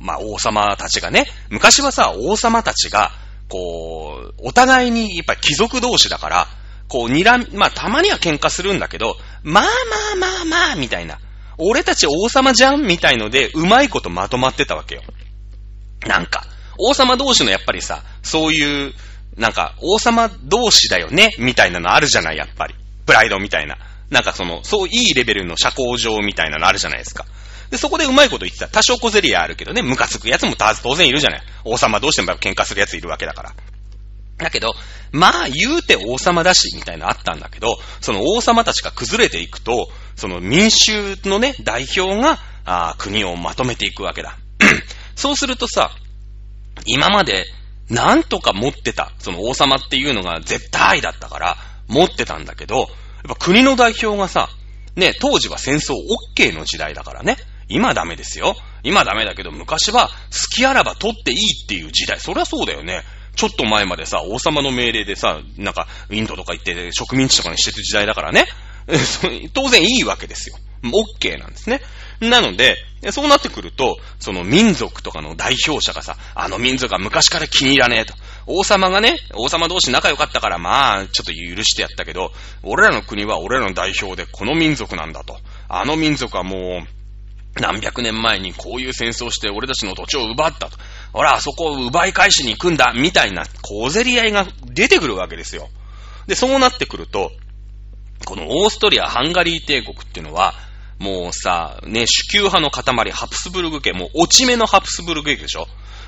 [0.00, 3.10] まあ、王様たちがね、昔はさ、王様たちが、
[3.48, 6.48] こう、お互いに、やっぱり貴族同士だから、
[6.88, 11.18] こう、にら、まあ、たまには喧嘩するんだけど、まあまあまあまあ、みたいな。
[11.58, 15.02] 俺たち王様じゃんみたいので、うまいことまとまってたわけよ。
[16.06, 16.44] なんか、
[16.78, 18.94] 王様同士のやっぱりさ、そういう、
[19.36, 22.74] なんか、王様同士だよねみたいなのあるじゃない、やっぱり。
[23.04, 23.78] プライドみたいな。
[24.10, 27.26] なんかその、そういいレベルの社交上みたいなのあるじゃないですか。
[27.70, 28.68] で、そこでうまいこと言ってた。
[28.68, 31.42] 多少小競り合あるけどね、ムカつくやつも当然いるじゃない。
[31.64, 33.54] 王様同士でも喧嘩するやついるわけだから。
[34.38, 34.74] だけど、
[35.12, 44.36] まあ言うて王様だし、みたいなのあったんだけど、その王様たちが崩れていくと、その民衆のね、代表が、あ国をまとめていくわけだ。
[45.14, 45.90] そうするとさ、
[46.84, 47.46] 今まで
[47.90, 49.12] なんとか持ってた。
[49.18, 51.56] その王様っていうのが絶対だったから、
[51.88, 52.88] 持ってたんだけど、やっ
[53.28, 54.48] ぱ国の代表がさ、
[54.96, 55.94] ね、当時は戦争
[56.36, 57.36] OK の時代だからね。
[57.68, 58.54] 今ダメですよ。
[58.82, 60.12] 今ダメだけど、昔は好
[60.54, 62.20] きあらば取っていいっていう時代。
[62.20, 63.02] そりゃそうだよね。
[63.34, 68.46] ちょっと前までさ、王様の命令でさ、なんか、インドとか行って植民地とかにしてる時代だからね。
[69.52, 70.56] 当然いいわけですよ。
[70.84, 71.82] OK なんですね。
[72.20, 72.76] なので、
[73.12, 78.14] そうなってくると、その民族とかの代表者がさ、あの民族は昔から気に入らねえと。
[78.46, 85.38] 王様がね、王様同士仲良かったから、まあ、ちょっと許してやったけど、俺らの国は俺らの代表でこの民族なんだと。
[85.68, 90.78] あの民族はもう、何百年前にこういう戦争して俺たちの土地を奪ったと。
[91.12, 95.68] ほら、あそこを奪い返しに行くんだ、みたいな小競り合いが出てくるわけですよ。
[96.26, 97.32] で、そうなってくると、
[98.24, 100.54] このオーストリア・ハンガリー帝国っていうのは、
[100.98, 105.66] もうさ、ね、主級派の塊、ハプスブルグ家、もう落ち目のハプスブルグ家でしょ？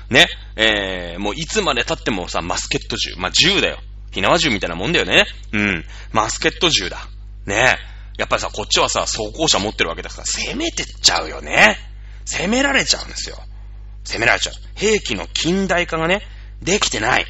[0.09, 3.15] ね、えー、もういつまで経ってもさ、マスケット銃。
[3.17, 3.79] まあ、銃だよ。
[4.11, 5.25] 火縄銃みたいなもんだよね。
[5.53, 5.85] うん。
[6.11, 7.07] マスケット銃だ。
[7.45, 7.77] ね？
[8.17, 11.77] やっぱりさ、こっちはさ、装甲車持ってるわけだから、攻めてっちゃうよね。
[12.25, 13.37] 攻められちゃうんですよ。
[14.03, 14.55] 攻められちゃう。
[14.75, 16.23] 兵器の近代化がね、
[16.61, 17.25] できてない。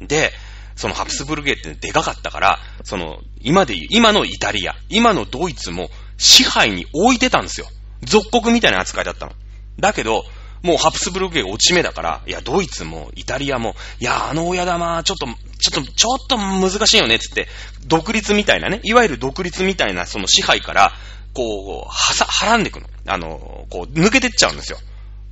[0.00, 0.32] で、
[0.74, 5.88] そのハプスブルグゲーってでかかったから、その、今で言う、今のイタリア、今のドイツも
[6.24, 7.66] 支配に置いてたんですよ。
[8.02, 9.32] 属国みたいな扱いだったの。
[9.78, 10.24] だけど、
[10.62, 15.26] もうハプスブルグゲー落ち目だから、いや、ドイツもイタリアも、いや、あの親玉、ちょっと、
[15.58, 17.48] ちょっと、ちょっと難しいよね、つって、
[17.86, 20.92] 独立みたいなね、いわゆる独立みたいなその支配から、
[21.34, 22.86] こう、はさ、はらんでいくの。
[23.06, 24.78] あの、こう、抜けてっちゃうんですよ。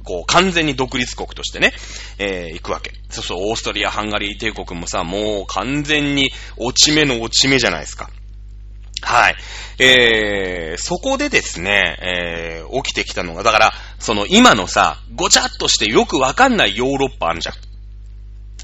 [0.04, 1.72] こう、完全に独立国としてね、
[2.18, 2.92] えー、行くわけ。
[3.08, 8.10] そうそう、オーストリア、ハンガリー帝国もさ、もう完全に落ち目の落ち目じゃないですか。
[9.02, 9.36] はい。
[9.78, 17.54] えー、そこでですね、えー、起きてきたのが、だから、その今のさ、ごちゃっとしてよくわかんないヨーロッパあるじゃん。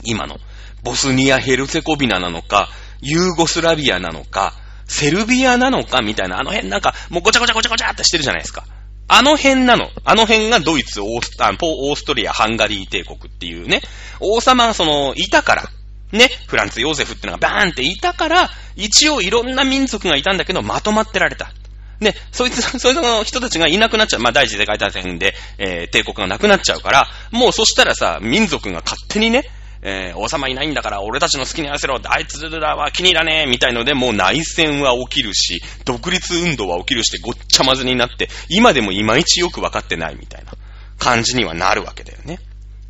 [0.04, 0.38] 今の。
[0.84, 2.68] ボスニア・ヘルセコビナなのか、
[3.00, 4.54] ユーゴスラビアなのか、
[4.86, 8.64] セルビアなのかみたいな、あの辺なんか、もうごちゃごちゃごちゃごちゃってしてるじゃないですか。
[9.08, 9.90] あの辺なの。
[10.04, 13.80] あの辺がドイツ、オースポオーストリア、ハンガリー帝国っていうね、
[14.20, 15.70] 王様がその、いたから、
[16.12, 21.52] ね、フランツ・ヨーゼフってのがバーンっていたから、一応いろんな民族がいたんだけど、まとまってられた。
[22.00, 24.20] ね、そいつ、 そいつの人たちがいなくなっちゃう。
[24.20, 29.50] まあ、第一次世界大戦で、えー、帝国がなくなっちゃうから、もうそしたらさ、民族が勝手にね、
[29.82, 40.52] えー、王様いないんだから俺たちの好きに合わせろ、あいつらは気に入らねえ、みたいので、もう内戦は起きるし、独立運動は起きるしてごっちゃまずになって、今でもいまいちよくわかってないみたいな
[40.98, 42.40] 感じにはなるわけだよね。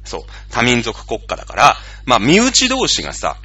[0.08, 0.22] そう。
[0.50, 3.36] 多民族国家だから、まあ、身内同士がさ、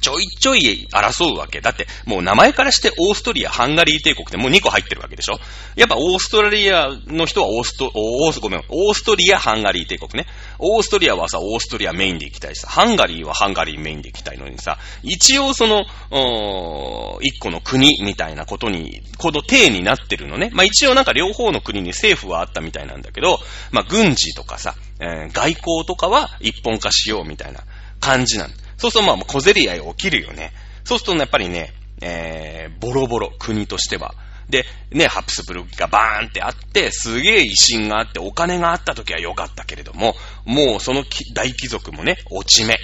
[0.00, 1.60] ちょいちょい争うわけ。
[1.60, 5.38] だって、もう名前からしてオーストリア、ハンガリー帝国ってもう2個入ってるわけでしょ？
[5.76, 10.26] やっぱオーストラリアの人はオースト、オース、ごめん、オーストリア、ハンガリー帝国ね。
[10.58, 20.48] オーストリアはさ、オーストリアメインで行きたいしさ、ハンガリーはハンガリーメインで行きたいのにさ、一応その、おー一個の国みたいなことに、この体になってるのね。
[20.54, 23.38] まあ一応なんか両方の国に政府はあったみたいなんだけど、
[23.70, 27.60] まあ軍事とかさ、えー外交とかは一本化しようみたいな
[27.98, 28.54] 感じなんだ。
[28.76, 30.52] そうするとまあ小競り合い起きるよね。
[30.84, 34.14] そうするとやっぱりね、えー、ボロボロ、国としては。
[34.48, 42.78] で、ね、ハプスブルクがバーンってあって、すげえ威信があって、お金があった時は良かったけれども、もうその大貴族もね、落ち目。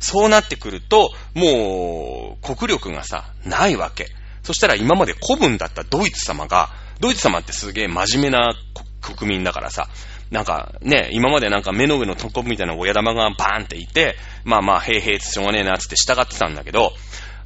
[0.00, 4.08] そうなってくると、もう、国力がさ、ないわけ。
[4.42, 8.54] そしたら今まで古文だったドイツ様が、ドイツ様ってすげえ真面目な
[9.02, 9.88] 国民だからさ、
[10.32, 16.94] なんかね、今までなんか目の上のトコブみたいな親玉がバーンっていて、まあまあ、へいへいしょうがねえなって従ってたんだけど、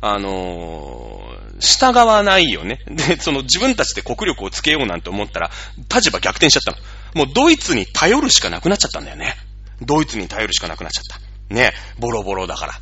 [0.00, 2.78] あのー、従わないよね。
[2.86, 5.50] で、その自分たちで国力をつけようなんて思ったら、
[5.92, 7.24] 立場逆転しちゃったの。
[7.26, 9.34] もうドイツに頼るしかなくなっちゃったんだよね。
[9.82, 11.02] ドイツに頼るしかなくなっちゃっ
[11.48, 11.54] た。
[11.54, 12.74] ね、ボロボロだから。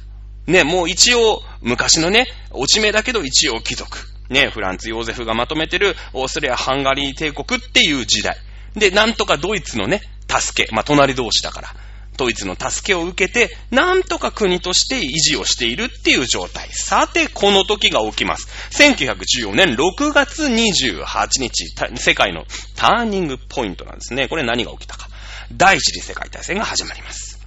[0.46, 3.96] ね、もう一応、昔のね、落ち目だけど一応貴族。
[4.28, 8.36] ね、フランツ・ヨーゼフがまとめてるオーストリア・ハンガリー帝国っていう時代。
[8.76, 11.68] で、なんとかドイツのね、助け、まあ、隣同士だから、
[12.16, 16.68] ドイツの助けを受けて、なんとか国として維持をしているっていう状態。
[16.70, 18.48] さて、この時が起きます。
[18.70, 22.44] 1914年6月28日、世界の
[22.76, 24.28] ターニングポイントなんですね。
[24.28, 25.08] これ何が起きたか。
[25.52, 27.40] 第一次世界大戦が始まります。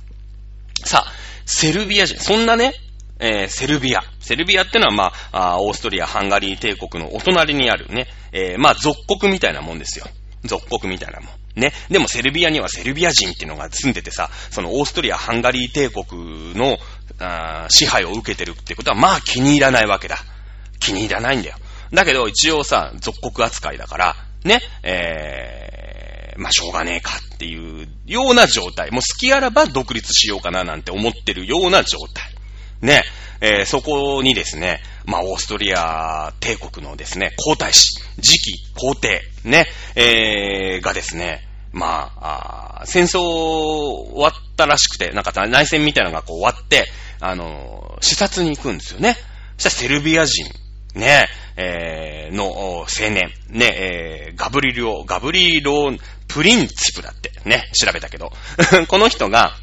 [0.83, 1.11] さあ、
[1.45, 2.73] セルビア人、そんなね、
[3.19, 4.01] えーセルビア。
[4.19, 10.05] セルビアってのは、まあ、オーストリア、ハンガリー帝国のお隣にあるね、えーまあ、属国みたいなもんですよ。
[10.43, 11.29] 属国みたいなもん。
[11.59, 11.73] ね。
[11.89, 16.77] でもセルビアにはセルビア人っていうのが住んでてさ、そのオーストリア、ハンガリー帝国の
[17.19, 20.17] あ支配を受けてるってことは、まあ気に入らないわけだ。
[20.79, 21.57] 気に入らないんだよ。
[21.91, 28.91] だけど一応さ、属国扱いだから、ね、えー、まあしょうがねえかっていうような状態。
[28.91, 32.36] もう好きあらば独立しようかななんて思ってるような状態。
[32.81, 33.03] ね、
[33.41, 46.87] えーそこにですね、まあ、オーストリア帝国のですね、皇太子、次期皇帝、ね、えーがですね、まあ、あ戦争終わったらしくて、なんか内戦みたいなのがこう終わって、
[47.19, 49.15] あのー視察に行くんですよね。
[49.57, 50.45] そしたらセルビア人、
[50.93, 55.91] ね、えーの青年、ね、えーガブリリオ、ガブリロ
[56.27, 58.31] プリンチプだって、ね、調べたけど、
[58.87, 59.55] この人が、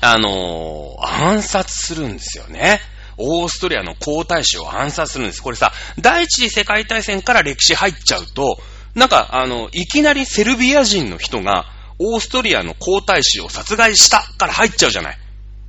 [0.00, 2.80] あのー暗殺するんですよね。
[3.16, 5.42] オーストリアの皇太子を暗殺するんです。
[5.42, 8.58] これさ、第一次世界大戦から歴史入っちゃうと、
[8.94, 11.66] なんか、あの、いきなりセルビア人の人が、
[11.98, 15.18] オーストリアの皇太子を殺害したから入っちゃうじゃない。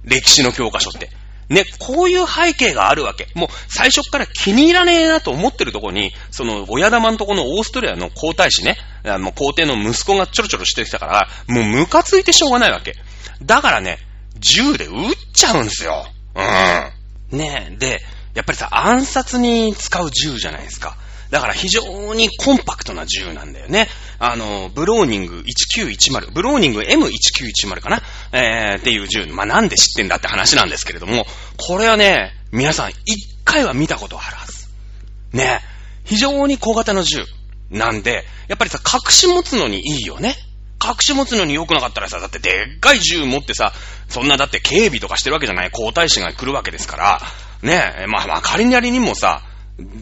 [0.04, 1.10] 歴史の教科書って。
[1.50, 3.28] ね、こういう背景があるわけ。
[3.34, 12.96] もう最初から気に入らねえなと思ってるとこに、その親玉のとこのオーストリアの皇太子ね、あの皇帝の息子がちょろちょろしてきたから、もうムカついてしょうがないわけ。
[13.44, 14.00] だからね、
[14.40, 14.94] 銃で撃っ
[15.34, 16.06] ちゃうんですよ。
[16.36, 17.38] うん。
[17.38, 18.02] ねえ、で、
[18.34, 20.98] やっぱりさ、暗殺に使う銃じゃないですか。
[21.30, 23.88] だから非常にコンパクトな銃なんだよね。
[24.18, 25.44] あの、ブローニング
[25.78, 28.02] 1910、ブローニング M1910 かな？
[28.32, 29.26] えー、っていう銃。
[29.28, 31.26] まあ、なんで知ってんだって話なんですけれども、
[31.58, 34.68] これはね、皆さん一回は見たことあるはず。
[35.34, 35.62] ね。
[36.04, 37.20] 非常に小型の銃。
[37.70, 40.36] なんで、やっぱりさ、隠し持つのにいいよね。
[40.84, 43.74] 隠し持つのに良くなかったらさ、だってでっかい銃持ってさ、
[44.08, 47.22] そんなだって警備とかしてるわけじゃない皇太子が来るわけですから、
[47.62, 49.44] ねえ、まあまあ仮にありにもさ、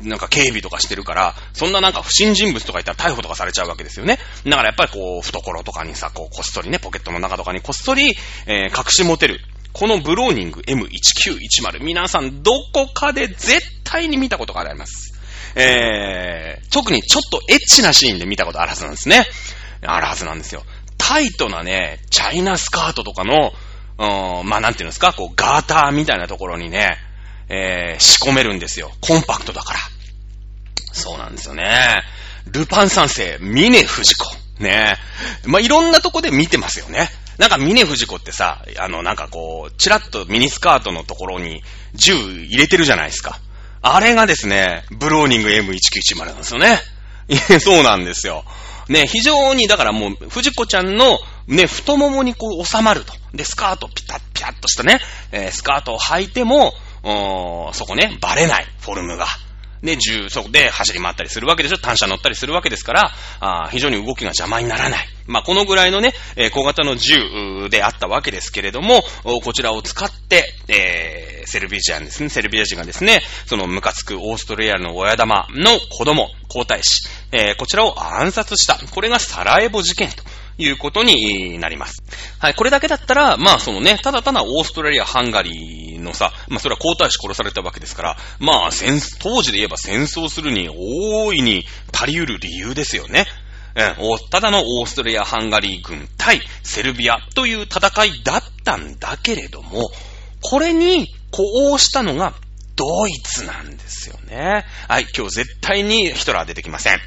[0.04, 4.20] なんか警備とかしてるから、そんななんか不審人物とかいたら逮捕とかされちゃうわけですよね。
[4.46, 8.16] だからやっぱりこう、懐とかにさ、こう、こっそりね、ポケットの中とかにこっそり、
[8.48, 9.40] えー、隠し持てる。
[9.74, 15.14] このブローニング M1910、皆さんどこかで絶対に見たことがあります。
[15.56, 19.26] えー、特にちょっとエッチなシーンで見たことあるはずなんですね。
[19.82, 20.64] あるはずなんですよ。
[20.98, 23.54] タイトなね、チャイナスカートとかの、
[24.00, 26.98] うん、まあなんていうんですか、こう、ガーターみたいなところにね、
[27.50, 28.92] えー、仕込めるんですよ。
[29.02, 29.80] コンパクトだから。
[30.92, 32.04] そうなんですよね。
[32.52, 34.38] ルパン三世、峰不二子。
[34.60, 34.96] ね
[35.46, 37.10] まあ、いろんなとこで見てますよね。
[37.38, 41.64] なんか峰不二子ってさ、あの、なんかこう、チラッとミニスカートのところに
[41.94, 43.40] 銃入れてるじゃないですか。
[43.82, 46.80] あれがですね、ブローニング M1910 なんですよね。
[47.60, 48.44] そうなんですよ。
[48.90, 53.14] ね、非常に、だからもう、藤子ちゃんの、ね、太ももにこう収まると。
[53.34, 55.00] で、スカートピタッピタッとしたね、
[55.32, 56.74] えー、スカートを履いても、
[57.74, 59.26] そこね、バレない、フォルムが。
[59.84, 65.08] で、重速で走り回ったりするわけでしょ単車乗ったりするわけですから、あ非常に動きが邪魔にならない。
[65.28, 69.04] まあ、このぐらいのね、え、小型の銃であったわけですけれども、
[69.44, 78.80] こちらを使って、えー、セルビジアンですね、セルビア人がですね、そのムカつくオーストラリアの親玉の子供、皇太子、えー、こちらを暗殺した。
[78.92, 80.24] これがサラエボ事件と。
[80.58, 82.04] いうことになります。
[82.40, 93.26] はい、これだけだったら、まあそのね、ただただオーストラリア、ハンガリーのさ、まあそれは皇太子殺されたわけですから、まあ戦、当時で言えば戦争するに大いに足り得る理由ですよね。
[93.76, 93.80] う
[94.16, 99.92] ん、ただのオーストラリア・ハンガリー軍対セルビアという戦いだったんだけれども、
[100.42, 102.34] これに呼応したのが
[102.76, 104.66] ドイツなんですよね。
[104.88, 107.00] はい、今日絶対にヒトラー出てきません。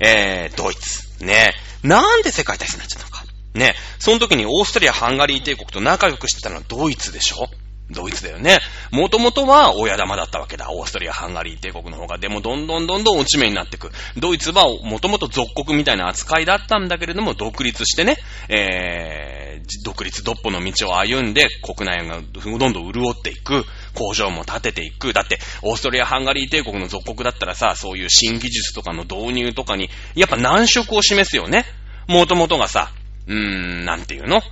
[0.00, 1.05] えー、ドイツ。
[1.20, 1.54] ね
[1.84, 1.86] え。
[1.86, 3.24] なんで世界大戦になっちゃったのか。
[3.54, 3.74] ねえ。
[3.98, 7.48] その時にオーストリア、ハンガリー帝国と仲良くしてたのはドイツでしょ？
[7.88, 8.58] ドイツだよね。
[8.90, 10.72] もともとは親玉だったわけだ。
[10.72, 12.18] オーストリア、ハンガリー帝国の方が。
[12.18, 13.92] でもどんどんどんどん落ち目になっていく。
[14.16, 18.16] ドイツはもともと属国みたいな扱いだったんだけれども、独立してね、
[18.48, 23.64] えー、独立独歩の道を歩んで、国内がどんどん潤っていく。
[23.96, 25.12] 工場も建てていく。
[25.12, 31.64] だって、オーストリア、ハンガリー帝国の属国だったらさ、そういう新技術とかの導入とかに、やっぱ難色を示すよね。
[32.06, 32.92] もともとがさ、
[33.26, 34.42] うーん、なんていうの？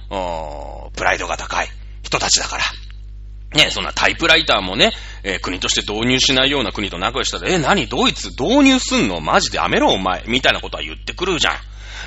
[0.97, 1.69] プライドが高い
[2.03, 2.65] 人たちだから。
[3.55, 4.93] ね、そんなタイプライターもね、
[5.23, 7.87] えー、国として導入しないような国と仲良ししたら、え、何？
[7.87, 9.21] ドイツ導入すんの？
[9.21, 9.59] マジで？
[9.59, 11.55] やめろお前みたいなことは言ってくるじゃん。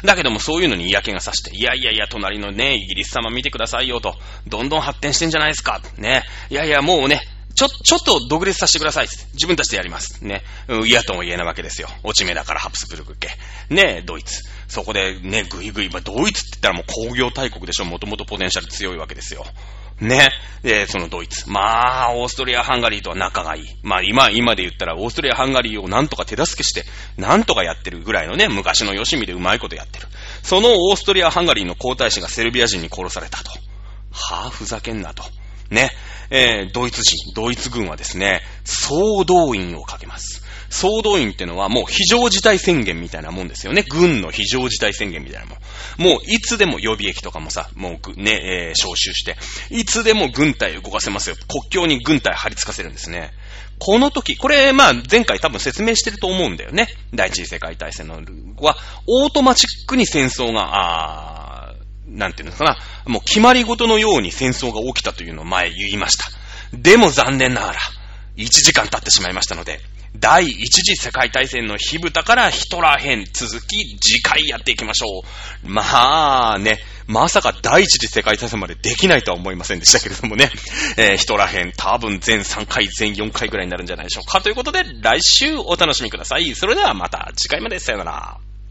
[0.05, 5.81] だけどもそういうのに嫌気がさして、いやいやいや、隣のね、イギリス様見てくださいよと、どんどん発展してんじゃないですか。
[5.97, 6.23] ね。
[6.49, 7.21] いやいや、もうね、
[7.55, 9.07] ちょ、ちょっと独立させてください。
[9.33, 10.23] 自分たちでやります。
[10.23, 10.43] ね。
[10.85, 11.87] 嫌とも言えないわけですよ。
[12.03, 13.29] 落ち目だからハプスブルク家。
[13.73, 14.43] ねえドイツ。
[14.67, 17.85] そこでね、ぐいぐい、まあ、ドイツって言ったらもう工業大国でしょ。
[17.85, 19.43] もともとポテンシャル強いわけですよ。
[19.99, 20.29] ね。
[20.63, 21.49] で、そのドイツ。
[21.49, 23.63] まあ、オーストリア、ハンガリーとは仲がいい。
[23.83, 26.83] まあ、今、今で言ったら、オーストリア、ハンガリーをなんとか手助けして、
[27.17, 30.07] なんとかやってるぐらいのね、昔のよしみでうまいことやってる。
[30.43, 33.51] そのオーストリア、ハンガリーの皇太子がセルビア人に殺されたと。
[34.11, 35.23] はあ、ふざけんなと。
[35.69, 35.91] ね。
[36.29, 40.43] えー、ドイツ人、ドイツ軍はですね、総動員をかけます。
[40.69, 43.83] 総動員ってのはもう非常事態宣言みたいなもんですよね。
[43.87, 45.57] 軍の非常事態宣言みたいなもん。
[45.97, 49.37] もういつでも予備役とかもさ、もうね、えー、招集して、
[49.69, 51.35] いつでも軍隊動かせますよ。
[51.47, 53.31] 国境に軍隊張り付かせるんですね。
[53.79, 56.87] この時、これ、まあ、前回多分説明してると思うんだよね。
[57.13, 58.21] 第一次世界大戦の
[58.59, 61.73] は、オートマチックに戦争が、あ
[62.07, 66.25] なんていうのかな、もう決まり事のように戦争が起きたというのを前言いました。
[66.73, 67.79] でも残念ながら、
[68.37, 69.79] 1時間経ってしまいましたので、
[70.19, 75.21] 第一次世界大戦の火蓋からヒトラー編続き次回やっていきましょ
[75.63, 75.67] う。
[75.67, 80.51] まあね、まさか第一次世界大戦までできないとは思いませんでしたけれどもね、
[80.97, 84.41] えー、ヒトラー編多分全3回、全4回ぐらいになるんじゃないでしょうか。
[84.41, 86.53] ということで来週お楽しみください。
[86.55, 88.46] それではまた次回までさよなら。